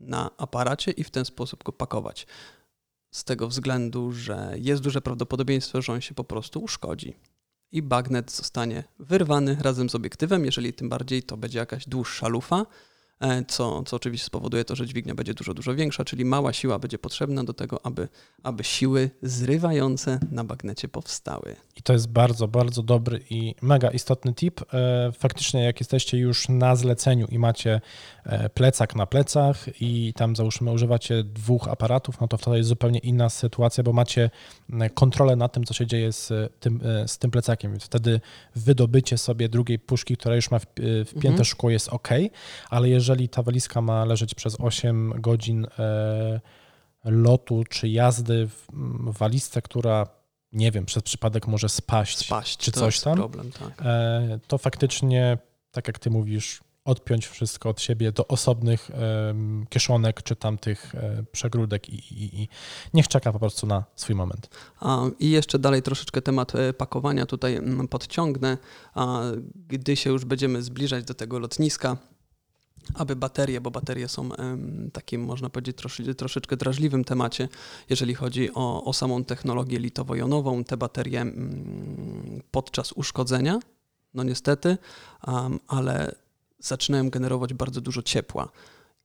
[0.00, 2.26] na aparacie i w ten sposób go pakować.
[3.10, 7.16] Z tego względu, że jest duże prawdopodobieństwo, że on się po prostu uszkodzi
[7.72, 12.66] i bagnet zostanie wyrwany razem z obiektywem, jeżeli tym bardziej to będzie jakaś dłuższa lufa,
[12.66, 12.66] E,
[13.48, 16.98] co, co oczywiście spowoduje to, że dźwignia będzie dużo, dużo większa, czyli mała siła będzie
[16.98, 18.08] potrzebna do tego, aby,
[18.42, 21.56] aby siły zrywające na bagnecie powstały.
[21.76, 24.60] I to jest bardzo, bardzo dobry i mega istotny tip.
[24.74, 27.80] E, faktycznie, jak jesteście już na zleceniu i macie
[28.24, 32.98] e, plecak na plecach i tam załóżmy używacie dwóch aparatów, no to wtedy jest zupełnie
[32.98, 34.30] inna sytuacja, bo macie
[34.94, 37.70] kontrolę nad tym, co się dzieje z tym, z tym plecakiem.
[37.70, 38.20] Więc wtedy
[38.56, 41.44] wydobycie sobie drugiej puszki, która już ma wpięte mhm.
[41.44, 42.08] szkło jest ok,
[42.70, 46.40] ale jeżeli jeżeli ta walizka ma leżeć przez 8 godzin e,
[47.04, 48.68] lotu czy jazdy w
[49.18, 50.06] walizce, która
[50.52, 53.82] nie wiem, przez przypadek może spaść, spaść czy coś tam, problem, tak.
[53.86, 55.38] E, to faktycznie,
[55.70, 58.90] tak jak ty mówisz, odpiąć wszystko od siebie do osobnych
[59.68, 62.48] kieszonek czy tamtych um, przegródek i, i, i,
[62.94, 64.48] niech czeka po prostu na swój moment.
[65.18, 68.58] I jeszcze dalej troszeczkę temat pakowania tutaj podciągnę.
[69.68, 71.96] Gdy się już będziemy zbliżać do tego lotniska,
[72.94, 74.28] aby baterie, bo baterie są
[74.92, 75.76] takim, można powiedzieć,
[76.16, 77.48] troszeczkę drażliwym temacie,
[77.88, 80.64] jeżeli chodzi o, o samą technologię litowo-jonową.
[80.64, 83.60] Te baterie mm, podczas uszkodzenia,
[84.14, 84.78] no niestety,
[85.68, 86.14] ale
[86.58, 88.48] zaczynają generować bardzo dużo ciepła.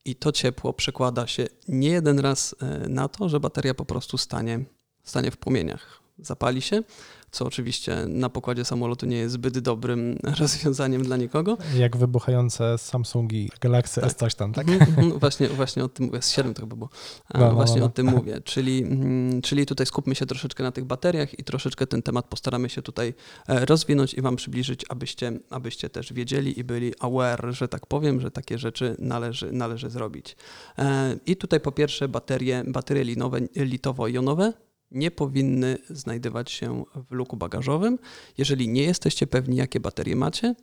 [0.04, 4.18] I to ciepło przekłada się nie jeden raz e, na to, że bateria po prostu
[4.18, 4.64] stanie,
[5.04, 6.00] stanie w płomieniach.
[6.18, 6.82] Zapali się,
[7.30, 11.58] co oczywiście na pokładzie samolotu nie jest zbyt dobrym rozwiązaniem dla nikogo.
[11.76, 14.10] Jak wybuchające Samsungi Galaxy tak.
[14.10, 14.68] S coś tam, tak?
[14.68, 15.18] Mhm, mhm.
[15.18, 16.90] właśnie, właśnie o tym mówię, S7 to chyba było.
[17.34, 17.86] No, no, właśnie no, no.
[17.86, 21.86] o tym mówię, czyli, mm, czyli tutaj skupmy się troszeczkę na tych bateriach i troszeczkę
[21.86, 23.14] ten temat postaramy się tutaj
[23.48, 28.20] e, rozwinąć i Wam przybliżyć, abyście, abyście też wiedzieli i byli aware, że tak powiem,
[28.20, 30.36] że takie rzeczy należy, należy zrobić.
[30.78, 34.52] E, I tutaj po pierwsze baterie, baterie linowe, litowo-jonowe,
[34.90, 37.98] nie powinny znajdować się w luku bagażowym.
[38.38, 40.54] Jeżeli nie jesteście pewni, jakie baterie macie,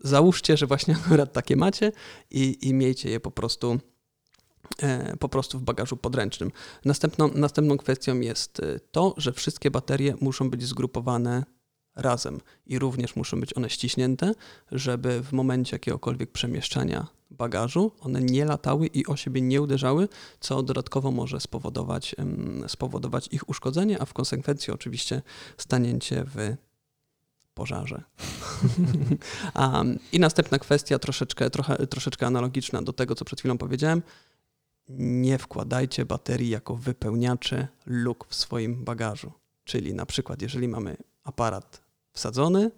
[0.00, 1.92] załóżcie, że właśnie akurat takie macie
[2.30, 3.78] i, i miejcie je po prostu
[4.82, 6.52] e, po prostu w bagażu podręcznym.
[6.84, 11.44] Następną, następną kwestią jest e, to, że wszystkie baterie muszą być zgrupowane
[11.96, 14.32] razem i również muszą być one ściśnięte,
[14.72, 20.08] żeby w momencie jakiegokolwiek przemieszczania bagażu one nie latały i o siebie nie uderzały,
[20.40, 22.16] co dodatkowo może spowodować,
[22.66, 25.22] spowodować ich uszkodzenie, a w konsekwencji oczywiście
[25.56, 26.56] stanięcie w
[27.54, 28.02] pożarze.
[29.54, 34.02] um, I następna kwestia, troszeczkę, trochę, troszeczkę analogiczna do tego, co przed chwilą powiedziałem.
[34.88, 39.32] Nie wkładajcie baterii jako wypełniacze luk w swoim bagażu.
[39.64, 41.85] Czyli na przykład, jeżeli mamy aparat
[42.16, 42.70] wsadzony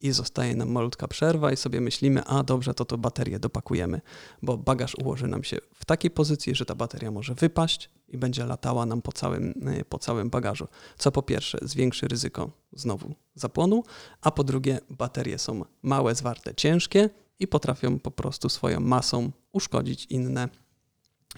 [0.00, 4.00] i zostaje nam malutka przerwa i sobie myślimy, a dobrze, to to baterię dopakujemy,
[4.42, 8.46] bo bagaż ułoży nam się w takiej pozycji, że ta bateria może wypaść i będzie
[8.46, 10.68] latała nam po całym, y, po całym bagażu.
[10.98, 13.84] Co po pierwsze zwiększy ryzyko znowu zapłonu,
[14.20, 20.06] a po drugie baterie są małe, zwarte, ciężkie i potrafią po prostu swoją masą uszkodzić
[20.06, 20.48] inne,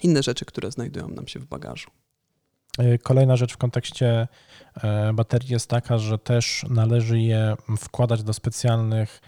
[0.03, 1.89] inne rzeczy, które znajdują nam się w bagażu.
[2.77, 4.27] E, kolejna rzecz w kontekście
[4.83, 9.21] e, baterii jest taka, że też należy je wkładać do specjalnych,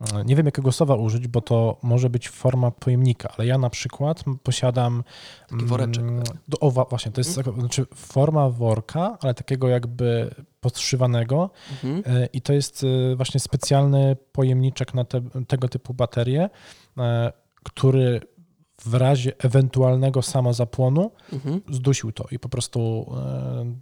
[0.00, 3.70] e, nie wiem jakiego słowa użyć, bo to może być forma pojemnika, ale ja na
[3.70, 5.04] przykład posiadam.
[5.48, 6.04] Taki woreczek.
[6.48, 7.60] Do, o, właśnie, to jest mhm.
[7.60, 11.50] znaczy forma worka, ale takiego jakby podszywanego
[11.84, 12.26] mhm.
[12.32, 16.50] i to jest właśnie specjalny pojemniczek na te, tego typu baterie,
[17.64, 18.20] który
[18.80, 21.60] w razie ewentualnego samozapłonu mhm.
[21.70, 23.74] zdusił to i po prostu e,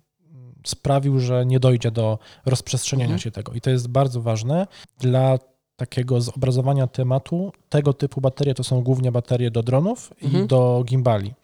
[0.67, 3.21] sprawił, że nie dojdzie do rozprzestrzeniania mhm.
[3.21, 3.53] się tego.
[3.53, 4.67] I to jest bardzo ważne
[4.99, 5.39] dla
[5.77, 7.53] takiego zobrazowania tematu.
[7.69, 10.45] Tego typu baterie to są głównie baterie do dronów mhm.
[10.45, 11.35] i do gimbali.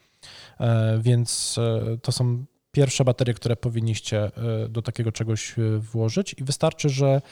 [0.61, 4.31] E, więc e, to są pierwsze baterie, które powinniście
[4.69, 7.23] do takiego czegoś włożyć i wystarczy, że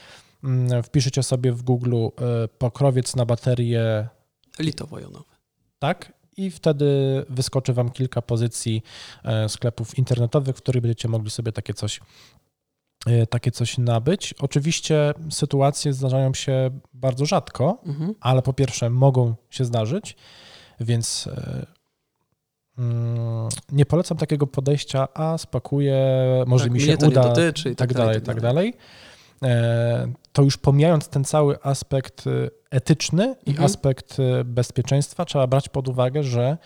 [0.44, 1.94] mm, wpiszecie sobie w Google
[2.59, 4.09] pokrowiec na baterie
[4.59, 5.38] litowo-jonowe
[5.79, 6.12] tak?
[6.37, 6.87] I wtedy
[7.29, 8.83] wyskoczy Wam kilka pozycji
[9.25, 12.01] e, sklepów internetowych, w których będziecie mogli sobie takie coś
[13.07, 14.35] e, takie coś nabyć.
[14.41, 18.14] Oczywiście sytuacje zdarzają się bardzo rzadko, mhm.
[18.21, 20.17] ale po pierwsze mogą się zdarzyć,
[20.81, 21.67] więc e,
[22.79, 25.99] mm, nie polecam takiego podejścia, a spakuję,
[26.47, 28.75] może tak, mi się uda, dotyczy, i tak, tak, dalej, tak, tak dalej.
[30.33, 32.24] To już pomijając ten cały aspekt
[32.70, 33.66] etyczny i mhm.
[33.66, 36.59] aspekt e, bezpieczeństwa trzeba brać pod uwagę, że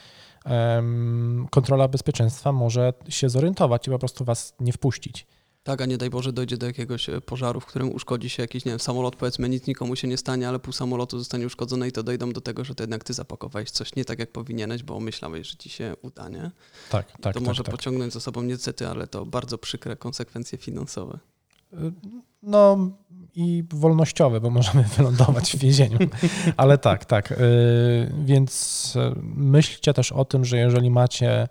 [1.51, 5.27] kontrola bezpieczeństwa może się zorientować i po prostu was nie wpuścić.
[5.63, 8.65] Tak, a nie daj Boże dojdzie do jakiegoś e, pożaru, w którym uszkodzi się jakiś,
[8.65, 11.93] nie wiem, samolot, powiedzmy, nic nikomu się nie stanie, ale pół samolotu zostanie uszkodzone i
[11.93, 15.01] to dojdą do tego, że to jednak ty zapakowałeś coś nie tak, jak powinieneś, bo
[15.01, 16.51] myślałeś, że ci się uda, nie?
[16.91, 17.21] Tak, tak.
[17.21, 17.75] To tak, może tak.
[17.75, 21.19] pociągnąć za sobą niestety, ale to bardzo przykre konsekwencje finansowe.
[22.43, 22.91] No
[23.35, 25.99] i wolnościowe, bo możemy wylądować w więzieniu.
[26.57, 27.33] Ale tak, tak.
[27.33, 27.37] Y,
[28.25, 31.49] więc y, myślcie też o tym, że jeżeli macie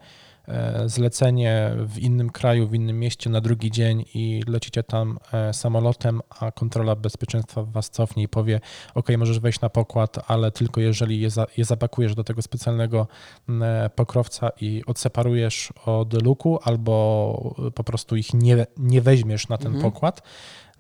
[0.86, 6.22] zlecenie w innym kraju, w innym mieście na drugi dzień i lecicie tam e, samolotem,
[6.40, 8.60] a kontrola bezpieczeństwa was cofnie i powie,
[8.96, 13.08] ok, możesz wejść na pokład, ale tylko jeżeli je, za, je zapakujesz do tego specjalnego
[13.50, 19.76] e, pokrowca i odseparujesz od luku, albo po prostu ich nie, nie weźmiesz na ten
[19.76, 19.92] mhm.
[19.92, 20.22] pokład,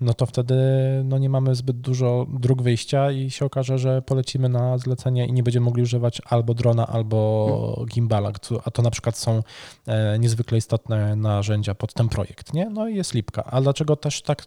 [0.01, 0.55] no to wtedy
[1.03, 5.33] no nie mamy zbyt dużo dróg wyjścia i się okaże, że polecimy na zlecenie i
[5.33, 7.89] nie będziemy mogli używać albo drona, albo hmm.
[7.89, 8.31] gimbala,
[8.65, 9.43] a to na przykład są
[9.87, 12.69] e, niezwykle istotne narzędzia pod ten projekt, nie?
[12.69, 13.43] No i jest lipka.
[13.43, 14.45] A dlaczego też tak,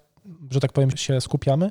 [0.50, 1.70] że tak powiem, się skupiamy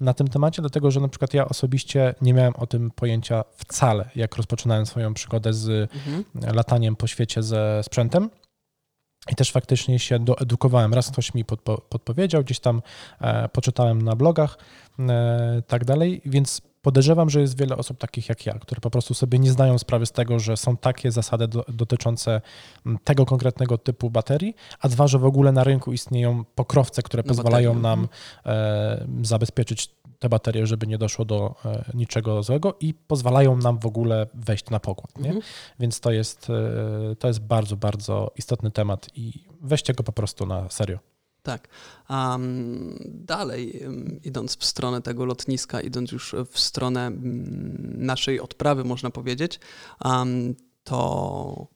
[0.00, 0.62] na tym temacie?
[0.62, 5.14] Dlatego, że na przykład ja osobiście nie miałem o tym pojęcia wcale, jak rozpoczynałem swoją
[5.14, 6.24] przygodę z mhm.
[6.56, 8.30] lataniem po świecie ze sprzętem.
[9.30, 10.94] I też faktycznie się doedukowałem.
[10.94, 12.82] Raz ktoś mi podpo podpowiedział, gdzieś tam
[13.20, 14.58] e, poczytałem na blogach,
[14.98, 19.14] e, tak dalej, więc podejrzewam, że jest wiele osób takich jak ja, które po prostu
[19.14, 22.40] sobie nie zdają sprawy z tego, że są takie zasady do, dotyczące
[23.04, 27.28] tego konkretnego typu baterii, a dwa, że w ogóle na rynku istnieją pokrowce, które no
[27.28, 27.82] pozwalają baterii.
[27.82, 28.08] nam
[28.46, 33.86] e, zabezpieczyć te baterie, żeby nie doszło do e, niczego złego i pozwalają nam w
[33.86, 35.18] ogóle wejść na pokład.
[35.18, 35.28] Nie?
[35.28, 35.42] Mhm.
[35.80, 40.46] Więc to jest, e, to jest bardzo, bardzo istotny temat i weźcie go po prostu
[40.46, 40.98] na serio.
[41.42, 41.68] Tak.
[42.10, 43.82] Um, dalej,
[44.24, 47.10] idąc w stronę tego lotniska, idąc już w stronę
[47.98, 49.60] naszej odprawy, można powiedzieć,
[50.84, 51.66] to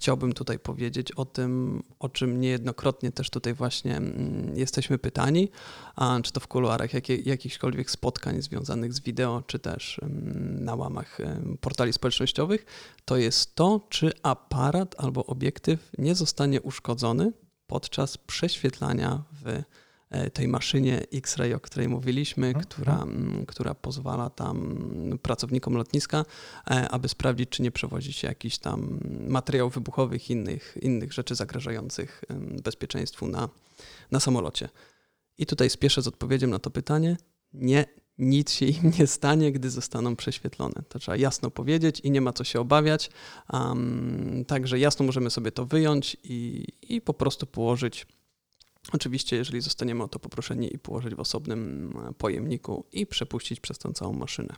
[0.00, 5.48] chciałbym tutaj powiedzieć o tym, o czym niejednokrotnie też tutaj właśnie mm, jesteśmy pytani,
[5.96, 10.74] a czy to w kuluarach jakie, jakichśkolwiek spotkań związanych z wideo, czy też mm, na
[10.74, 11.18] łamach
[11.60, 12.66] portali społecznościowych,
[13.04, 17.32] to jest to, czy aparat albo obiektyw nie zostanie uszkodzony
[17.66, 19.62] podczas prześwietlania w
[20.32, 22.64] tej maszynie X-Ray, o której mówiliśmy, Mhm.
[22.64, 23.06] która,
[23.46, 24.76] która pozwala tam
[25.22, 26.24] pracownikom lotniska,
[26.70, 32.24] e, aby sprawdzić, czy nie przewozi się jakichś tam materiałów wybuchowych, innych, innych rzeczy zagrażających
[32.62, 33.48] bezpieczeństwu na,
[34.10, 34.68] na samolocie.
[35.38, 37.16] I tutaj spieszę z odpowiedzią na to pytanie.
[37.52, 37.84] Nie,
[38.18, 40.82] nic się im nie stanie, gdy zostaną prześwietlone.
[40.88, 43.10] To trzeba jasno powiedzieć i nie ma co się obawiać.
[43.52, 48.06] Um, także jasno możemy sobie to wyjąć i, i po prostu położyć.
[48.92, 53.78] Oczywiście, jeżeli zostaniemy o to poproszeni, i położyć w osobnym e, pojemniku i przepuścić przez
[53.78, 54.54] tą całą maszynę.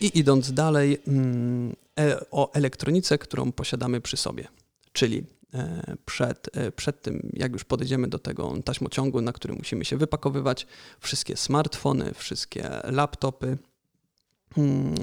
[0.00, 4.48] I idąc dalej, mm, e, o elektronice, którą posiadamy przy sobie.
[4.92, 9.96] Czyli e, przed, przed tym, jak już podejdziemy do tego taśmociągu, na który musimy się
[9.96, 10.66] wypakowywać,
[11.00, 13.58] wszystkie smartfony, wszystkie laptopy,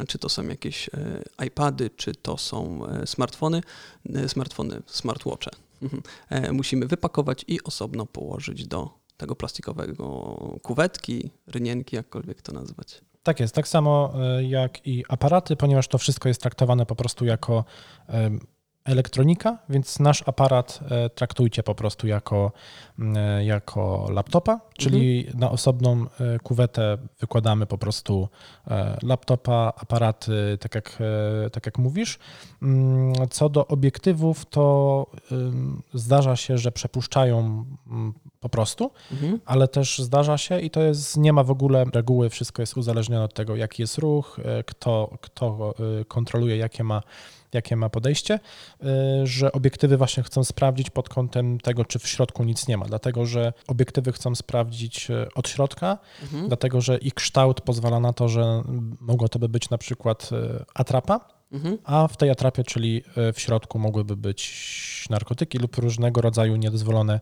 [0.07, 3.61] czy to są jakieś e, iPady, czy to są e, smartfony,
[4.15, 5.51] e, smartfony, smartwatche.
[5.81, 6.55] Mhm.
[6.55, 10.05] Musimy wypakować i osobno położyć do tego plastikowego
[10.61, 13.01] kuwetki, rynienki, jakkolwiek to nazwać.
[13.23, 17.65] Tak jest, tak samo jak i aparaty, ponieważ to wszystko jest traktowane po prostu jako
[18.85, 22.51] elektronika, więc nasz aparat e, traktujcie po prostu jako,
[22.99, 28.29] m, e, jako laptopa, czyli na osobną e, kuwetę wykładamy po prostu
[29.03, 30.97] laptopa, aparaty, tak jak,
[31.51, 32.19] tak jak mówisz.
[32.61, 35.05] Mm, Co do obiektywów, to
[35.93, 39.39] zdarza się, że przepuszczają mm, po prostu, Mhm.
[39.45, 43.23] ale też zdarza się i to jest, nie ma w ogóle reguły, wszystko jest uzależnione
[43.23, 45.73] od tego, jaki jest ruch, kto, kto
[46.07, 47.01] kontroluje, jakie ma,
[47.53, 48.39] jakie ma podejście,
[48.83, 48.87] e,
[49.27, 53.25] że obiektywy właśnie chcą sprawdzić pod kątem tego, czy w środku nic nie ma, dlatego
[53.25, 56.47] że obiektywy chcą sprawdzić e, od środka, Mhm.
[56.47, 58.63] dlatego że ich kształt pozwala na to, że
[58.99, 61.19] mogło to by być na przykład e, atrapa,
[61.51, 61.77] Mhm.
[61.83, 67.19] a w tej atrapie, czyli w środku mogłyby być narkotyki lub różnego rodzaju niedozwolone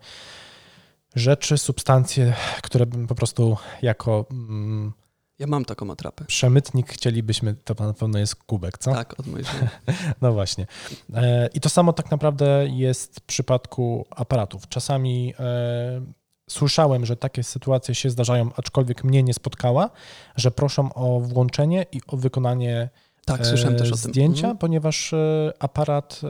[1.15, 4.93] rzeczy, substancje, które bym po prostu jako mm,
[5.39, 6.25] Ja mam taką atrapę.
[6.25, 8.91] przemytnik chcielibyśmy, to na pewno jest kubek, co?
[8.93, 9.69] Tak, od mojej żony.
[10.21, 10.67] No właśnie.
[11.13, 14.67] E, I to samo tak naprawdę jest w przypadku aparatów.
[14.67, 16.01] Czasami e,
[16.49, 19.89] słyszałem, że takie sytuacje się zdarzają, aczkolwiek mnie nie spotkała,
[20.35, 22.89] że proszą o włączenie i o wykonanie
[23.25, 24.11] Tak, słyszałem e, też o tym.
[24.11, 24.57] zdjęcia, Mhm.
[24.57, 25.13] ponieważ
[25.59, 26.21] aparat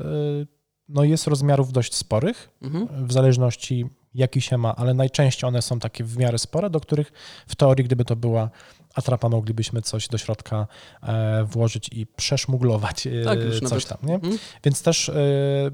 [0.90, 3.08] no, jest rozmiarów dość sporych, Mhm.
[3.08, 7.12] w zależności jaki się ma, ale najczęściej one są takie w miarę spore, do których
[7.48, 8.50] w teorii, gdyby to była
[8.96, 10.68] atrapa, moglibyśmy coś do środka
[11.04, 13.98] e, włożyć i przeszmuglować e, Tak, coś nawet- tam.
[14.04, 14.16] Nie?
[14.16, 14.38] Mhm.
[14.64, 15.14] Więc też e,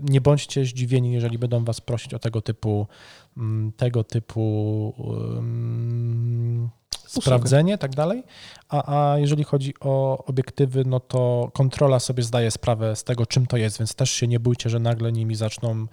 [0.01, 2.87] nie bądźcie zdziwieni, jeżeli będą was prosić o tego typu
[3.37, 6.69] mm, tego typu um,
[7.07, 8.23] sprawdzenie, tak dalej.
[8.69, 13.45] A, a jeżeli chodzi o obiektywy, no to kontrola sobie zdaje sprawę z tego, czym
[13.45, 15.87] to jest, więc też się nie bójcie, że nagle nimi zaczną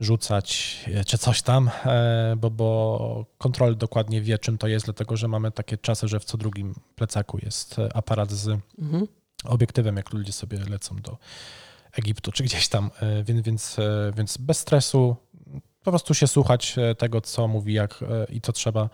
[0.00, 5.16] rzucać e, czy coś tam, e, bo, bo kontrol dokładnie wie, czym to jest, dlatego
[5.16, 9.06] że mamy takie czasy, że w co drugim plecaku jest e, aparat z Mhm.
[9.44, 11.18] obiektywem, jak ludzie sobie lecą do
[11.92, 12.90] Egiptu czy gdzieś tam,
[13.24, 13.76] więc, więc,
[14.16, 15.16] więc bez stresu
[15.84, 18.90] po prostu się słuchać tego, co mówi, jak i co trzeba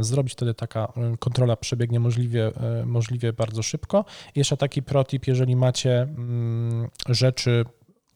[0.00, 0.32] zrobić.
[0.32, 2.52] Wtedy taka kontrola przebiegnie możliwie,
[2.84, 4.04] możliwie bardzo szybko.
[4.34, 7.64] I jeszcze taki protip, jeżeli macie mm, rzeczy,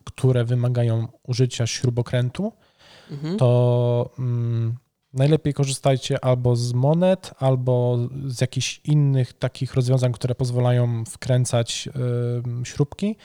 [0.06, 2.52] które wymagają użycia śrubokrętu,
[3.10, 3.36] Mhm.
[3.36, 4.74] to mm,
[5.12, 11.88] najlepiej korzystajcie albo z monet, albo z jakichś innych takich rozwiązań, które pozwalają wkręcać
[12.46, 13.16] ym, śrubki,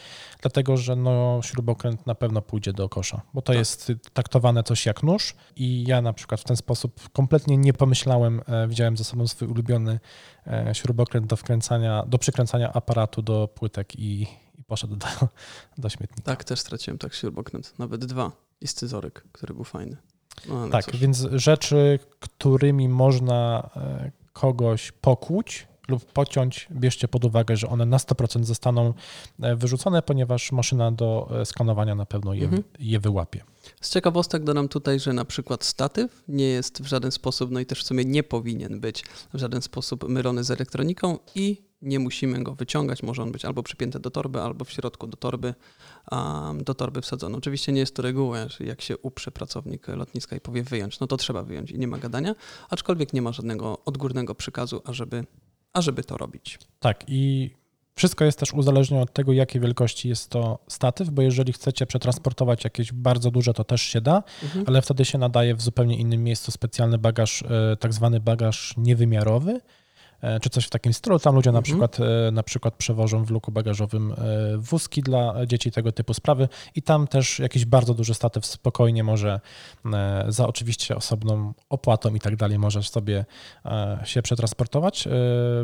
[0.41, 3.59] dlatego że no, śrubokręt na pewno pójdzie do kosza, bo to Tak.
[3.59, 8.41] jest traktowane coś jak nóż i ja na przykład w ten sposób kompletnie nie pomyślałem,
[8.47, 9.99] e, wziąłem ze sobą swój ulubiony
[10.47, 14.27] e, śrubokręt do wkręcania, do przykręcania aparatu do płytek i
[14.71, 15.07] poszedł do,
[15.77, 16.21] do śmietnika.
[16.23, 17.73] Tak, też straciłem tak śrubokręt.
[17.79, 18.31] Nawet dwa.
[18.62, 19.97] I scyzoryk, który był fajny.
[20.49, 20.97] No, Tak, cóż.
[20.99, 27.97] więc rzeczy, którymi można e, kogoś pokłuć lub pociąć, bierzcie pod uwagę, że one na
[27.97, 28.93] 100% zostaną
[29.41, 32.63] e, wyrzucone, ponieważ maszyna do e, skanowania na pewno je, Mhm.
[32.79, 33.43] je wyłapie.
[33.81, 37.65] Z ciekawostek dodam tutaj, że na przykład statyw nie jest w żaden sposób, no i
[37.65, 39.03] też w sumie nie powinien być
[39.34, 43.03] w żaden sposób mylony z elektroniką i nie musimy go wyciągać.
[43.03, 45.53] Może on być albo przypięty do torby, albo w środku do torby,
[46.63, 47.37] do torby wsadzony.
[47.37, 51.17] Oczywiście nie jest to reguła, jak się uprze pracownik lotniska i powie wyjąć, no to
[51.17, 52.35] trzeba wyjąć i nie ma gadania,
[52.69, 55.25] aczkolwiek nie ma żadnego odgórnego przykazu, ażeby,
[55.73, 56.59] ażeby to robić.
[56.79, 57.51] Tak, i
[57.95, 62.63] wszystko jest też uzależnione od tego, jakiej wielkości jest to statyw, bo jeżeli chcecie przetransportować
[62.63, 64.65] jakieś bardzo duże, to też się da, Mhm.
[64.67, 69.61] ale wtedy się nadaje w zupełnie innym miejscu specjalny bagaż, e, tak zwany bagaż niewymiarowy,
[70.41, 71.19] czy coś w takim stylu.
[71.19, 71.63] Tam ludzie na, Mhm.
[71.63, 74.15] przykład, e, na przykład przewożą w luku bagażowym e,
[74.57, 79.39] wózki dla dzieci, tego typu sprawy i tam też jakiś bardzo duży statyw spokojnie może
[79.93, 83.26] e, za oczywiście osobną opłatą i tak dalej możesz sobie
[83.65, 85.11] e, się przetransportować e,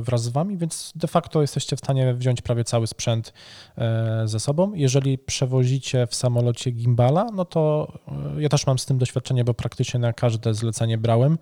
[0.01, 3.34] wraz z wami, więc de facto jesteście w stanie wziąć prawie cały sprzęt
[3.78, 4.74] e, ze sobą.
[4.74, 7.91] Jeżeli przewozicie w samolocie gimbala, no to
[8.38, 11.38] e, ja też mam z tym doświadczenie, bo praktycznie na każde zlecenie brałem.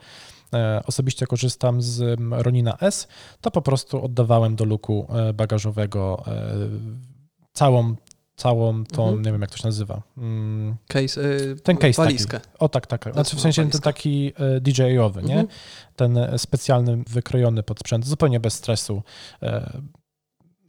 [0.54, 3.08] E, Osobiście korzystam z mm, Ronina S,
[3.42, 6.56] to po prostu oddawałem do luku e, bagażowego e,
[7.54, 7.96] całą,
[8.36, 9.22] całą tą, Mhm.
[9.26, 12.40] nie wiem jak to się nazywa, mm, Case, y, ten case walizkę.
[12.40, 12.54] taki.
[12.60, 13.04] O tak, tak.
[13.14, 13.84] Znaczy w Wezmę sensie ten walizkę.
[13.84, 15.40] taki e, DJI-owy, nie?
[15.40, 15.48] Mhm.
[15.96, 19.04] Ten specjalny, wykrojony pod sprzęt, zupełnie bez stresu.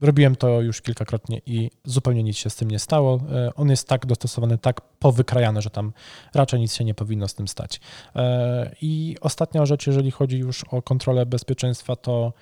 [0.00, 3.20] Robiłem to już kilkakrotnie i zupełnie nic się z tym nie stało.
[3.32, 5.92] E, On jest tak dostosowany, tak powykrajany, że tam
[6.34, 7.80] raczej nic się nie powinno z tym stać.
[8.16, 12.32] E, I ostatnia rzecz, jeżeli chodzi już o kontrolę bezpieczeństwa, to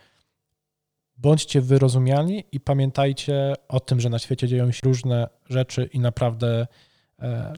[1.17, 6.67] bądźcie wyrozumiali i pamiętajcie o tym, że na świecie dzieją się różne rzeczy i naprawdę
[7.19, 7.55] e,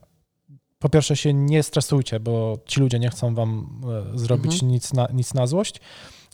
[0.79, 3.81] po pierwsze się nie stresujcie, bo ci ludzie nie chcą wam
[4.15, 4.73] zrobić Mhm.
[4.73, 5.81] nic, na, nic na złość.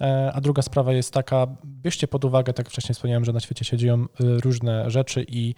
[0.01, 3.65] E, A druga sprawa jest taka, bierzcie pod uwagę, tak wcześniej wspomniałem, że na świecie
[3.65, 5.55] się dzieją e, różne rzeczy i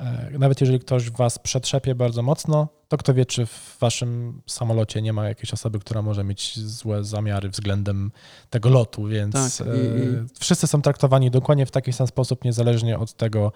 [0.00, 5.02] e, nawet jeżeli ktoś was przetrzepie bardzo mocno, to kto wie, czy w waszym samolocie
[5.02, 8.12] nie ma jakiejś osoby, która może mieć złe zamiary względem
[8.50, 12.44] tego lotu, więc Tak, i- e, i- wszyscy są traktowani dokładnie w taki sam sposób,
[12.44, 13.52] niezależnie od tego,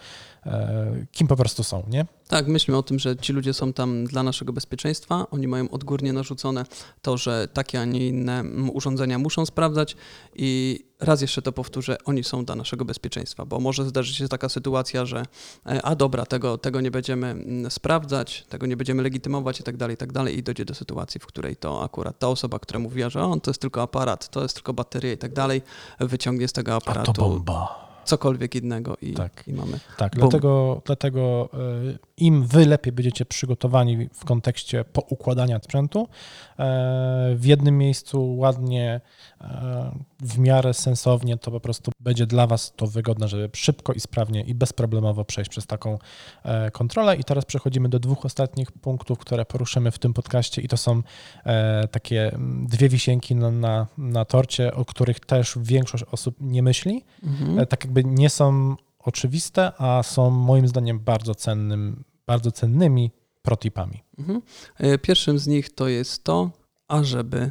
[0.46, 2.06] e, kim po prostu są, nie?
[2.28, 5.26] Tak, myślmy o tym, że ci ludzie są tam dla naszego bezpieczeństwa.
[5.30, 6.64] Oni mają odgórnie narzucone
[7.02, 9.96] to, że takie, a nie inne urządzenia muszą sprawdzać
[10.36, 14.48] i raz jeszcze to powtórzę, oni są dla naszego bezpieczeństwa, bo może zdarzyć się taka
[14.48, 15.22] sytuacja, że
[15.66, 19.19] e, a dobra, tego, tego nie będziemy mm, sprawdzać, tego nie będziemy legitymować
[19.60, 22.28] i tak dalej, i tak dalej i dojdzie do sytuacji, w której to akurat ta
[22.28, 25.32] osoba, która mówiła, że on to jest tylko aparat, to jest tylko bateria i tak
[25.32, 25.62] dalej,
[26.00, 27.90] wyciągnie z tego aparatu bomba.
[28.04, 29.44] cokolwiek innego i, Tak.
[29.46, 29.80] i mamy.
[29.96, 30.20] Tak, Bum.
[30.20, 36.08] dlatego, dlatego y, im wy lepiej będziecie przygotowani w kontekście poukładania sprzętu,
[36.58, 39.00] e, w jednym miejscu ładnie,
[39.40, 44.00] e, w miarę sensownie, to po prostu będzie dla was to wygodne, żeby szybko i
[44.00, 45.98] sprawnie i bezproblemowo przejść przez taką
[46.42, 47.16] e, kontrolę.
[47.16, 51.02] I teraz przechodzimy do dwóch ostatnich punktów, które poruszymy w tym podcaście i to są
[51.90, 57.66] takie dwie wisienki na, na, na torcie, o których też większość osób nie myśli Mhm.
[57.66, 63.10] tak jakby nie są oczywiste, a są moim zdaniem bardzo cennym, bardzo cennymi
[63.42, 64.02] protipami.
[64.18, 64.42] Mhm.
[64.78, 66.50] E, Pierwszym z nich to jest to,
[66.88, 67.50] ażeby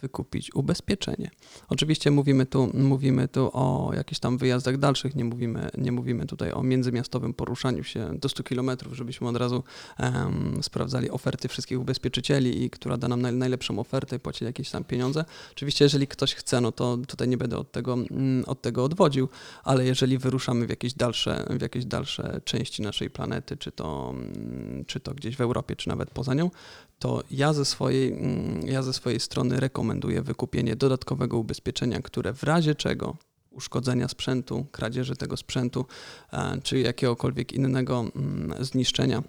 [0.00, 1.30] wykupić ubezpieczenie.
[1.68, 6.52] Oczywiście mówimy tu, mówimy tu o jakichś tam wyjazdach dalszych, nie mówimy, nie mówimy tutaj
[6.52, 9.64] o międzymiastowym poruszaniu się do 100 km, żebyśmy od razu
[9.98, 14.70] em, sprawdzali oferty wszystkich ubezpieczycieli i która da nam naj, najlepszą ofertę i płaci jakieś
[14.70, 15.24] tam pieniądze.
[15.52, 19.28] Oczywiście jeżeli ktoś chce, no to tutaj nie będę od tego, mm, od tego odwodził,
[19.64, 24.84] ale jeżeli wyruszamy w jakieś dalsze, w jakieś dalsze części naszej planety, czy to, mm,
[24.86, 26.50] czy to gdzieś w Europie, czy nawet poza nią,
[26.98, 32.42] to ja ze swojej, mm, ja ze swojej strony rekomenduję wykupienie dodatkowego ubezpieczenia, które w
[32.42, 33.16] razie czego
[33.50, 35.86] uszkodzenia sprzętu, kradzieży tego sprzętu,
[36.32, 39.22] e, czy jakiegokolwiek innego mm, zniszczenia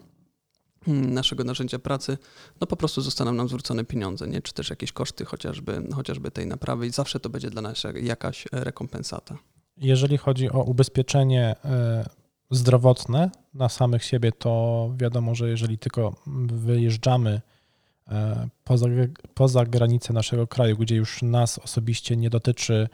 [0.88, 2.17] mm, naszego narzędzia pracy,
[2.61, 4.41] no po prostu zostaną nam zwrócone pieniądze, nie?
[4.41, 8.45] czy też jakieś koszty chociażby, chociażby tej naprawy i zawsze to będzie dla nas jakaś
[8.51, 9.38] rekompensata.
[9.78, 12.09] Jeżeli chodzi o ubezpieczenie e,
[12.51, 16.15] zdrowotne na samych siebie, to wiadomo, że jeżeli tylko
[16.47, 17.41] wyjeżdżamy
[18.64, 18.86] poza,
[19.34, 22.88] poza granice naszego kraju, gdzie już nas osobiście nie dotyczy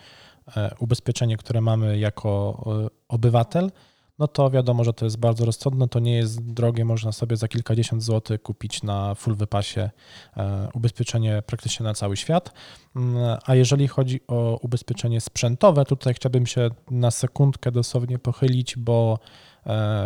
[0.58, 3.72] e, ubezpieczenie, które mamy jako e, obywatel,
[4.20, 7.48] no to wiadomo, że to jest bardzo rozsądne, to nie jest drogie, można sobie za
[7.48, 9.90] kilkadziesiąt złotych kupić na full wypasie
[10.38, 12.54] e, ubezpieczenie praktycznie na cały świat.
[12.96, 19.20] Mm, A jeżeli chodzi o ubezpieczenie sprzętowe, tutaj chciałbym się na sekundkę dosłownie pochylić, bo
[19.20, 19.55] e,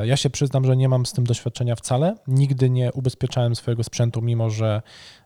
[0.04, 2.16] ja się przyznam, że nie mam z tym doświadczenia wcale.
[2.28, 4.82] Nigdy nie ubezpieczałem swojego sprzętu, mimo że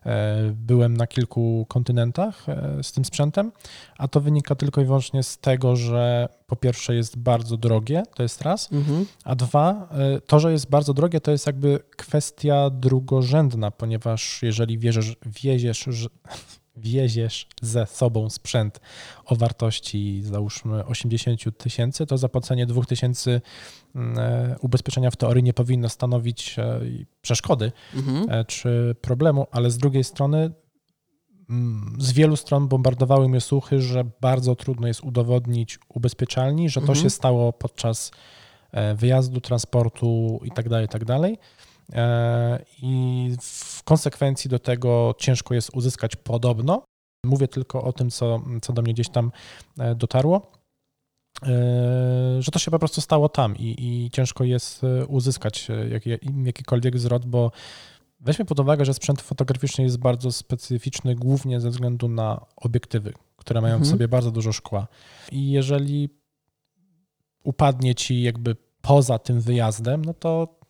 [0.06, 3.52] e, byłem na kilku kontynentach e, z tym sprzętem,
[3.98, 8.22] a to wynika tylko i wyłącznie z tego, że po pierwsze jest bardzo drogie, to
[8.22, 9.06] jest raz, Mhm.
[9.24, 9.88] a dwa,
[10.26, 16.08] to, że jest bardzo drogie, to jest jakby kwestia drugorzędna, ponieważ jeżeli wierzysz, wieziesz, że-
[16.76, 18.80] wieziesz ze sobą sprzęt
[19.26, 23.40] o wartości załóżmy 80 tysięcy, to zapłacenie 2 tysięcy
[23.94, 26.80] mm, e, ubezpieczenia w teorii nie powinno stanowić e,
[27.22, 28.30] przeszkody Mhm.
[28.30, 30.50] e, czy problemu, ale z drugiej strony
[31.50, 36.86] mm, z wielu stron bombardowały mnie słuchy, że bardzo trudno jest udowodnić ubezpieczalni, że to
[36.86, 37.02] Mhm.
[37.02, 38.10] się stało podczas
[38.96, 41.20] wyjazdu, transportu itd., itd.
[41.92, 46.84] E, I w konsekwencji do tego ciężko jest uzyskać podobno.
[47.26, 49.32] Mówię tylko o tym, co, co do mnie gdzieś tam
[49.78, 50.52] e, dotarło.
[52.38, 56.02] że to się po prostu stało tam i, i ciężko jest uzyskać jak,
[56.44, 57.50] jakikolwiek zwrot, bo
[58.20, 63.60] weźmy pod uwagę, że sprzęt fotograficzny jest bardzo specyficzny, głównie ze względu na obiektywy, które
[63.60, 63.88] mają mhm.
[63.88, 64.86] w sobie bardzo dużo szkła.
[65.32, 66.08] I jeżeli
[67.44, 70.60] upadnie ci jakby poza tym wyjazdem, no to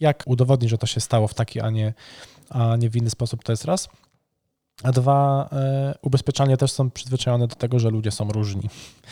[0.00, 1.94] jak udowodnić, że to się stało w taki, a nie,
[2.50, 3.88] a nie w inny sposób, to jest raz.
[4.82, 8.62] A dwa, e, ubezpieczalnie też są przyzwyczajone do tego, że ludzie są różni.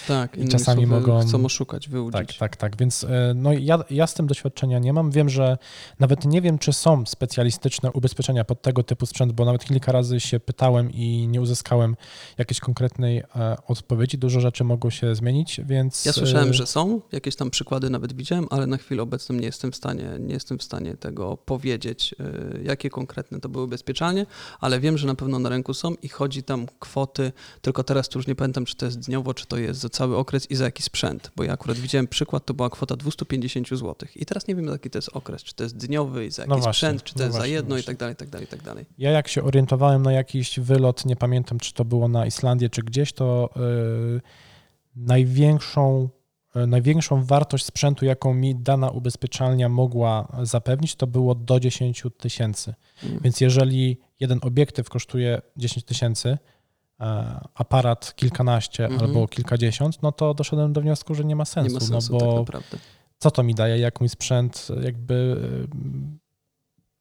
[0.08, 1.20] Tak, i czasami mogą.
[1.20, 2.20] Chcą oszukać, wyłudzić.
[2.20, 2.76] Tak, tak, tak.
[2.76, 5.10] Więc e, no, ja, ja z tym doświadczenia nie mam.
[5.10, 5.58] Wiem, że
[6.00, 10.20] nawet nie wiem, czy są specjalistyczne ubezpieczenia pod tego typu sprzęt, bo nawet kilka razy
[10.20, 11.96] się pytałem i nie uzyskałem
[12.38, 14.18] jakiejś konkretnej e, odpowiedzi.
[14.18, 16.04] Dużo rzeczy mogą się zmienić, więc.
[16.04, 17.00] Ja słyszałem, że są.
[17.12, 20.58] Jakieś tam przykłady nawet widziałem, ale na chwilę obecną nie jestem w stanie, nie jestem
[20.58, 22.14] w stanie tego powiedzieć,
[22.62, 24.26] jakie konkretne to były ubezpieczalnie,
[24.60, 27.32] ale wiem, że na pewno na rynku są i chodzi tam kwoty,
[27.62, 30.16] tylko teraz tu już nie pamiętam, czy to jest dniowo, czy to jest za cały
[30.16, 33.94] okres i za jaki sprzęt, bo ja akurat widziałem przykład, to była kwota 250 zł
[34.16, 36.50] i teraz nie wiem, jaki to jest okres, czy to jest dniowy i za jaki
[36.50, 37.82] no właśnie, sprzęt, czy to no jest właśnie, za jedno właśnie.
[37.82, 38.84] i tak dalej, i tak dalej, i tak dalej.
[38.98, 42.82] Ja jak się orientowałem na jakiś wylot, nie pamiętam, czy to było na Islandię, czy
[42.82, 44.20] gdzieś, to yy,
[44.96, 46.08] największą
[46.66, 52.74] największą wartość sprzętu, jaką mi dana ubezpieczalnia mogła zapewnić, to było do 10 tysięcy.
[53.04, 53.18] Mm.
[53.22, 56.38] Więc jeżeli jeden obiektyw kosztuje 10 tysięcy,
[57.00, 59.02] e, aparat kilkanaście mm -hmm.
[59.02, 61.68] albo kilkadziesiąt, no to doszedłem do wniosku, że nie ma sensu.
[61.68, 62.62] Nie ma sensu no bo tak
[63.18, 65.36] co to mi daje, jak mój sprzęt jakby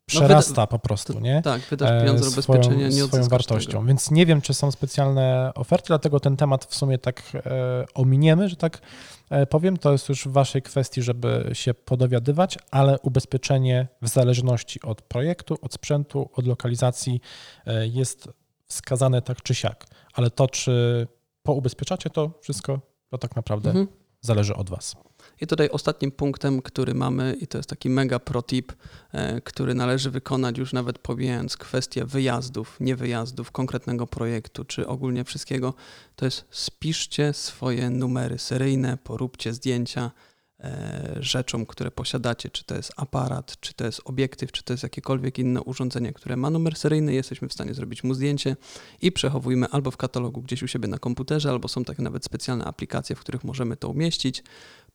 [0.05, 1.41] przerasta no, po prostu, nie?
[1.41, 3.71] Tak, wydasz pieniądze na ubezpieczenie, nie swoją wartością.
[3.71, 3.83] Tego.
[3.83, 8.49] Więc nie wiem, czy są specjalne oferty, dlatego ten temat w sumie tak e, ominiemy,
[8.49, 8.81] że tak
[9.29, 9.77] e, powiem.
[9.77, 15.57] To jest już w waszej kwestii, żeby się podowiadywać, ale ubezpieczenie w zależności od projektu,
[15.61, 17.21] od sprzętu, od lokalizacji
[17.65, 18.29] e, jest
[18.67, 19.87] wskazane tak czy siak.
[20.13, 21.07] Ale to, czy
[21.43, 22.79] poubezpieczacie to wszystko,
[23.09, 23.87] to tak naprawdę mhm.
[24.21, 24.95] zależy od was.
[25.43, 28.73] I tutaj ostatnim punktem, który mamy, i to jest taki mega protip,
[29.11, 35.73] e, który należy wykonać już nawet pomijając kwestię wyjazdów, niewyjazdów, konkretnego projektu, czy ogólnie wszystkiego,
[36.15, 40.11] to jest spiszcie swoje numery seryjne, poróbcie zdjęcia
[40.59, 44.83] e, rzeczom, które posiadacie, czy to jest aparat, czy to jest obiektyw, czy to jest
[44.83, 48.55] jakiekolwiek inne urządzenie, które ma numer seryjny, jesteśmy w stanie zrobić mu zdjęcie
[49.01, 52.65] i przechowujemy albo w katalogu gdzieś u siebie na komputerze, albo są takie nawet specjalne
[52.65, 54.43] aplikacje, w których możemy to umieścić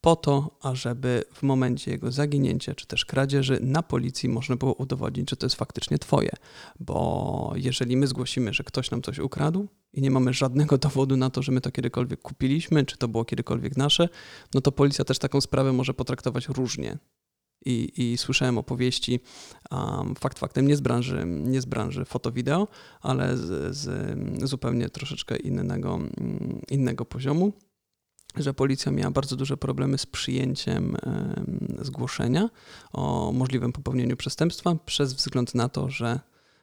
[0.00, 5.30] po to, ażeby w momencie jego zaginięcia czy też kradzieży na policji można było udowodnić,
[5.30, 6.30] że to jest faktycznie twoje.
[6.80, 11.30] Bo jeżeli my zgłosimy, że ktoś nam coś ukradł i nie mamy żadnego dowodu na
[11.30, 14.08] to, że my to kiedykolwiek kupiliśmy, czy to było kiedykolwiek nasze,
[14.54, 16.98] no to policja też taką sprawę może potraktować różnie.
[17.64, 19.20] I, i słyszałem opowieści,
[19.70, 22.68] um, fakt faktem, nie z branży, nie z branży foto-wideo,
[23.00, 25.98] ale z, z zupełnie troszeczkę innego,
[26.70, 27.52] innego poziomu
[28.42, 30.96] że policja miała bardzo duże problemy z przyjęciem
[31.80, 32.50] zgłoszenia
[32.92, 36.20] o możliwym popełnieniu przestępstwa przez wzgląd na to, że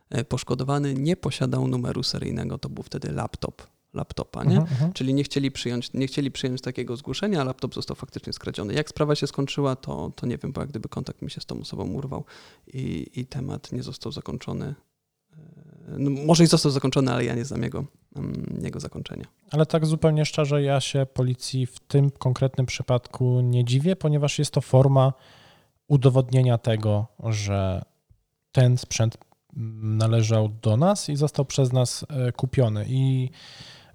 [0.09, 4.59] e, poszkodowany nie posiadał numeru seryjnego, to był wtedy laptop laptopa, nie?
[4.59, 4.93] Uh -huh.
[4.93, 8.73] Czyli nie chcieli, przyjąć, nie chcieli przyjąć takiego zgłoszenia, a laptop został faktycznie skradziony.
[8.73, 11.45] Jak sprawa się skończyła, to, to nie wiem, bo jak gdyby kontakt mi się z
[11.45, 12.25] tą osobą urwał
[12.67, 14.75] i, i temat nie został zakończony
[15.87, 17.85] no, może i został zakończony, ale ja nie znam jego,
[18.61, 19.25] jego zakończenia.
[19.51, 24.51] Ale tak zupełnie szczerze, ja się policji w tym konkretnym przypadku nie dziwię, ponieważ jest
[24.51, 25.13] to forma
[25.87, 27.85] udowodnienia tego, że
[28.51, 29.17] ten sprzęt
[29.81, 32.85] należał do nas i został przez nas e, kupiony.
[32.89, 33.29] I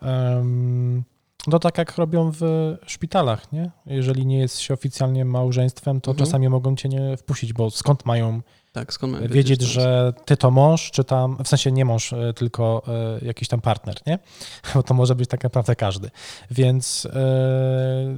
[0.03, 1.05] um,
[1.51, 2.43] to tak jak robią w
[2.87, 3.71] szpitalach, nie?
[3.87, 6.27] Jeżeli nie jest się oficjalnie małżeństwem, to mhm.
[6.27, 8.41] czasami mogą cię nie wpuścić, bo skąd mają
[8.73, 12.33] tak, skąd wiedzieć, wiedzieć że ty to mąż, czy tam, w sensie nie mąż, e,
[12.35, 14.18] tylko e, jakiś tam partner, nie?
[14.75, 16.11] Bo to może być tak naprawdę każdy.
[16.51, 18.16] Więc e,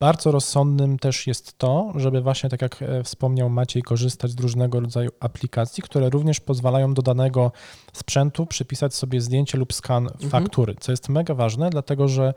[0.00, 5.10] bardzo rozsądnym też jest to, żeby właśnie, tak jak wspomniał Maciej, korzystać z różnego rodzaju
[5.20, 7.52] aplikacji, które również pozwalają do danego
[7.92, 10.30] sprzętu przypisać sobie zdjęcie lub skan mhm.
[10.30, 12.34] faktury, co jest mega ważne, dlatego że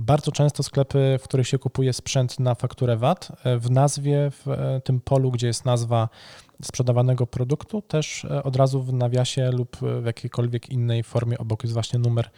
[0.00, 4.48] bardzo często sklepy, w których się kupuje sprzęt na fakturę VAT, e, w nazwie, w
[4.48, 6.08] e, tym polu, gdzie jest nazwa
[6.62, 11.72] sprzedawanego produktu, też e, od razu w nawiasie lub w jakiejkolwiek innej formie obok jest
[11.72, 12.30] właśnie numer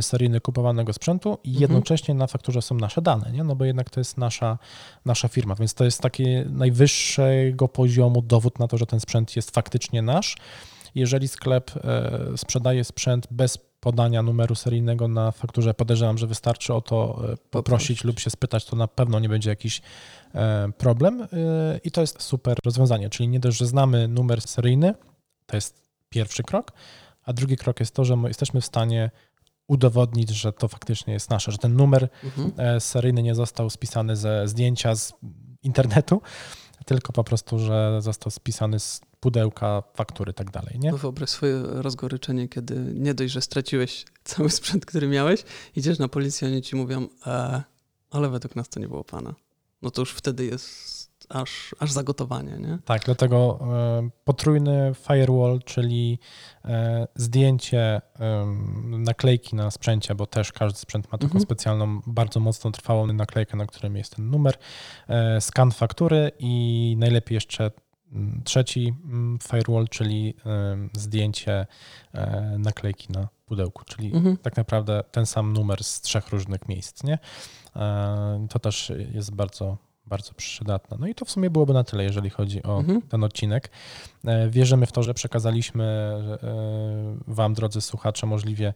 [0.00, 1.60] seryjny kupowanego sprzętu i mhm.
[1.60, 3.44] jednocześnie na fakturze są nasze dane, nie?
[3.44, 4.58] no bo jednak to jest nasza,
[5.04, 9.50] nasza firma, więc to jest taki najwyższego poziomu dowód na to, że ten sprzęt jest
[9.50, 10.36] faktycznie nasz.
[10.94, 11.70] Jeżeli sklep
[12.36, 15.74] sprzedaje sprzęt bez podania numeru seryjnego na fakturze.
[15.74, 19.50] Podejrzewam, że wystarczy o to e, poprosić lub się spytać, to na pewno nie będzie
[19.50, 19.82] jakiś
[20.34, 21.22] e, problem.
[21.22, 21.26] E,
[21.84, 23.10] I to jest super rozwiązanie.
[23.10, 24.94] Czyli nie dość, że znamy numer seryjny,
[25.46, 26.72] to jest pierwszy krok,
[27.24, 29.10] a drugi krok jest to, że my jesteśmy w stanie
[29.68, 32.80] udowodnić, że to faktycznie jest nasze, że ten numer Mhm.
[32.80, 35.12] seryjny nie został spisany ze zdjęcia z
[35.62, 36.22] internetu,
[36.86, 40.90] tylko po prostu, że został spisany z pudełka, faktury i tak dalej, nie?
[40.90, 45.44] No wyobraź swoje rozgoryczenie, kiedy nie dość, że straciłeś cały sprzęt, który miałeś,
[45.76, 47.62] idziesz na policję, oni ci mówią, e,
[48.10, 49.34] ale według nas to nie było pana.
[49.82, 52.78] No to już wtedy jest aż, aż zagotowanie, nie?
[52.84, 56.18] Tak, dlatego e, potrójny firewall, czyli
[56.64, 58.00] e, zdjęcie
[58.84, 61.40] naklejki na sprzęcie, bo też każdy sprzęt ma taką Mhm.
[61.42, 64.54] specjalną, bardzo mocno trwałą naklejkę, na którym jest ten numer,
[65.08, 67.70] e, skan faktury i najlepiej jeszcze
[68.44, 70.34] trzeci mm, firewall, czyli
[70.92, 71.66] zdjęcie
[72.14, 74.36] e, naklejki na pudełku, czyli Mhm.
[74.36, 77.18] tak naprawdę ten sam numer z trzech różnych miejsc, nie?
[77.76, 80.96] E, To też jest bardzo, bardzo przydatne.
[81.00, 83.02] No i to w sumie byłoby na tyle, jeżeli chodzi o Mhm.
[83.02, 83.70] ten odcinek.
[84.24, 86.10] E, Wierzymy w to, że przekazaliśmy
[87.26, 88.74] Wam, drodzy słuchacze, możliwie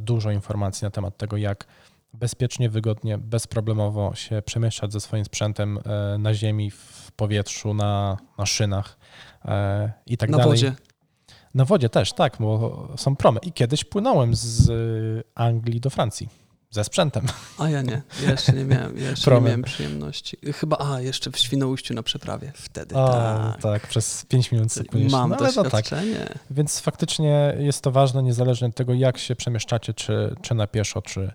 [0.00, 1.66] dużo informacji na temat tego, jak
[2.12, 8.46] bezpiecznie, wygodnie, bezproblemowo się przemieszczać ze swoim sprzętem e, na ziemi, w powietrzu, na, na
[8.46, 8.98] szynach
[9.44, 10.52] e, i tak na dalej.
[10.52, 10.74] wodzie.
[11.54, 13.40] Na wodzie też, tak, bo są promy.
[13.42, 14.70] I kiedyś płynąłem z
[15.34, 16.28] Anglii do Francji
[16.70, 17.26] ze sprzętem.
[17.58, 20.36] A ja nie, ja jeszcze nie miałem, ja jeszcze nie miałem przyjemności.
[20.54, 23.62] Chyba, a, jeszcze w Świnoujściu na przeprawie, wtedy, O, tak.
[23.62, 25.12] tak, przez 5 minut płyniesz.
[25.12, 25.72] Mam no, ale to tak.
[25.72, 26.28] doświadczenie.
[26.50, 31.02] Więc faktycznie jest to ważne, niezależnie od tego, jak się przemieszczacie, czy, czy na pieszo,
[31.02, 31.32] czy,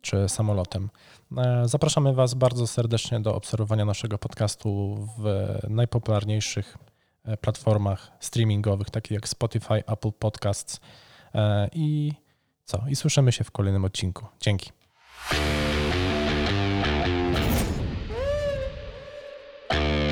[0.00, 0.90] czy samolotem.
[1.36, 6.78] E, zapraszamy Was bardzo serdecznie do obserwowania naszego podcastu w najpopularniejszych
[7.24, 10.80] e, platformach streamingowych, takich jak Spotify, Apple Podcasts.
[11.34, 12.12] E, I
[12.64, 12.82] co?
[12.88, 14.26] I słyszymy się w kolejnym odcinku.
[14.40, 14.70] Dzięki.
[19.72, 20.07] you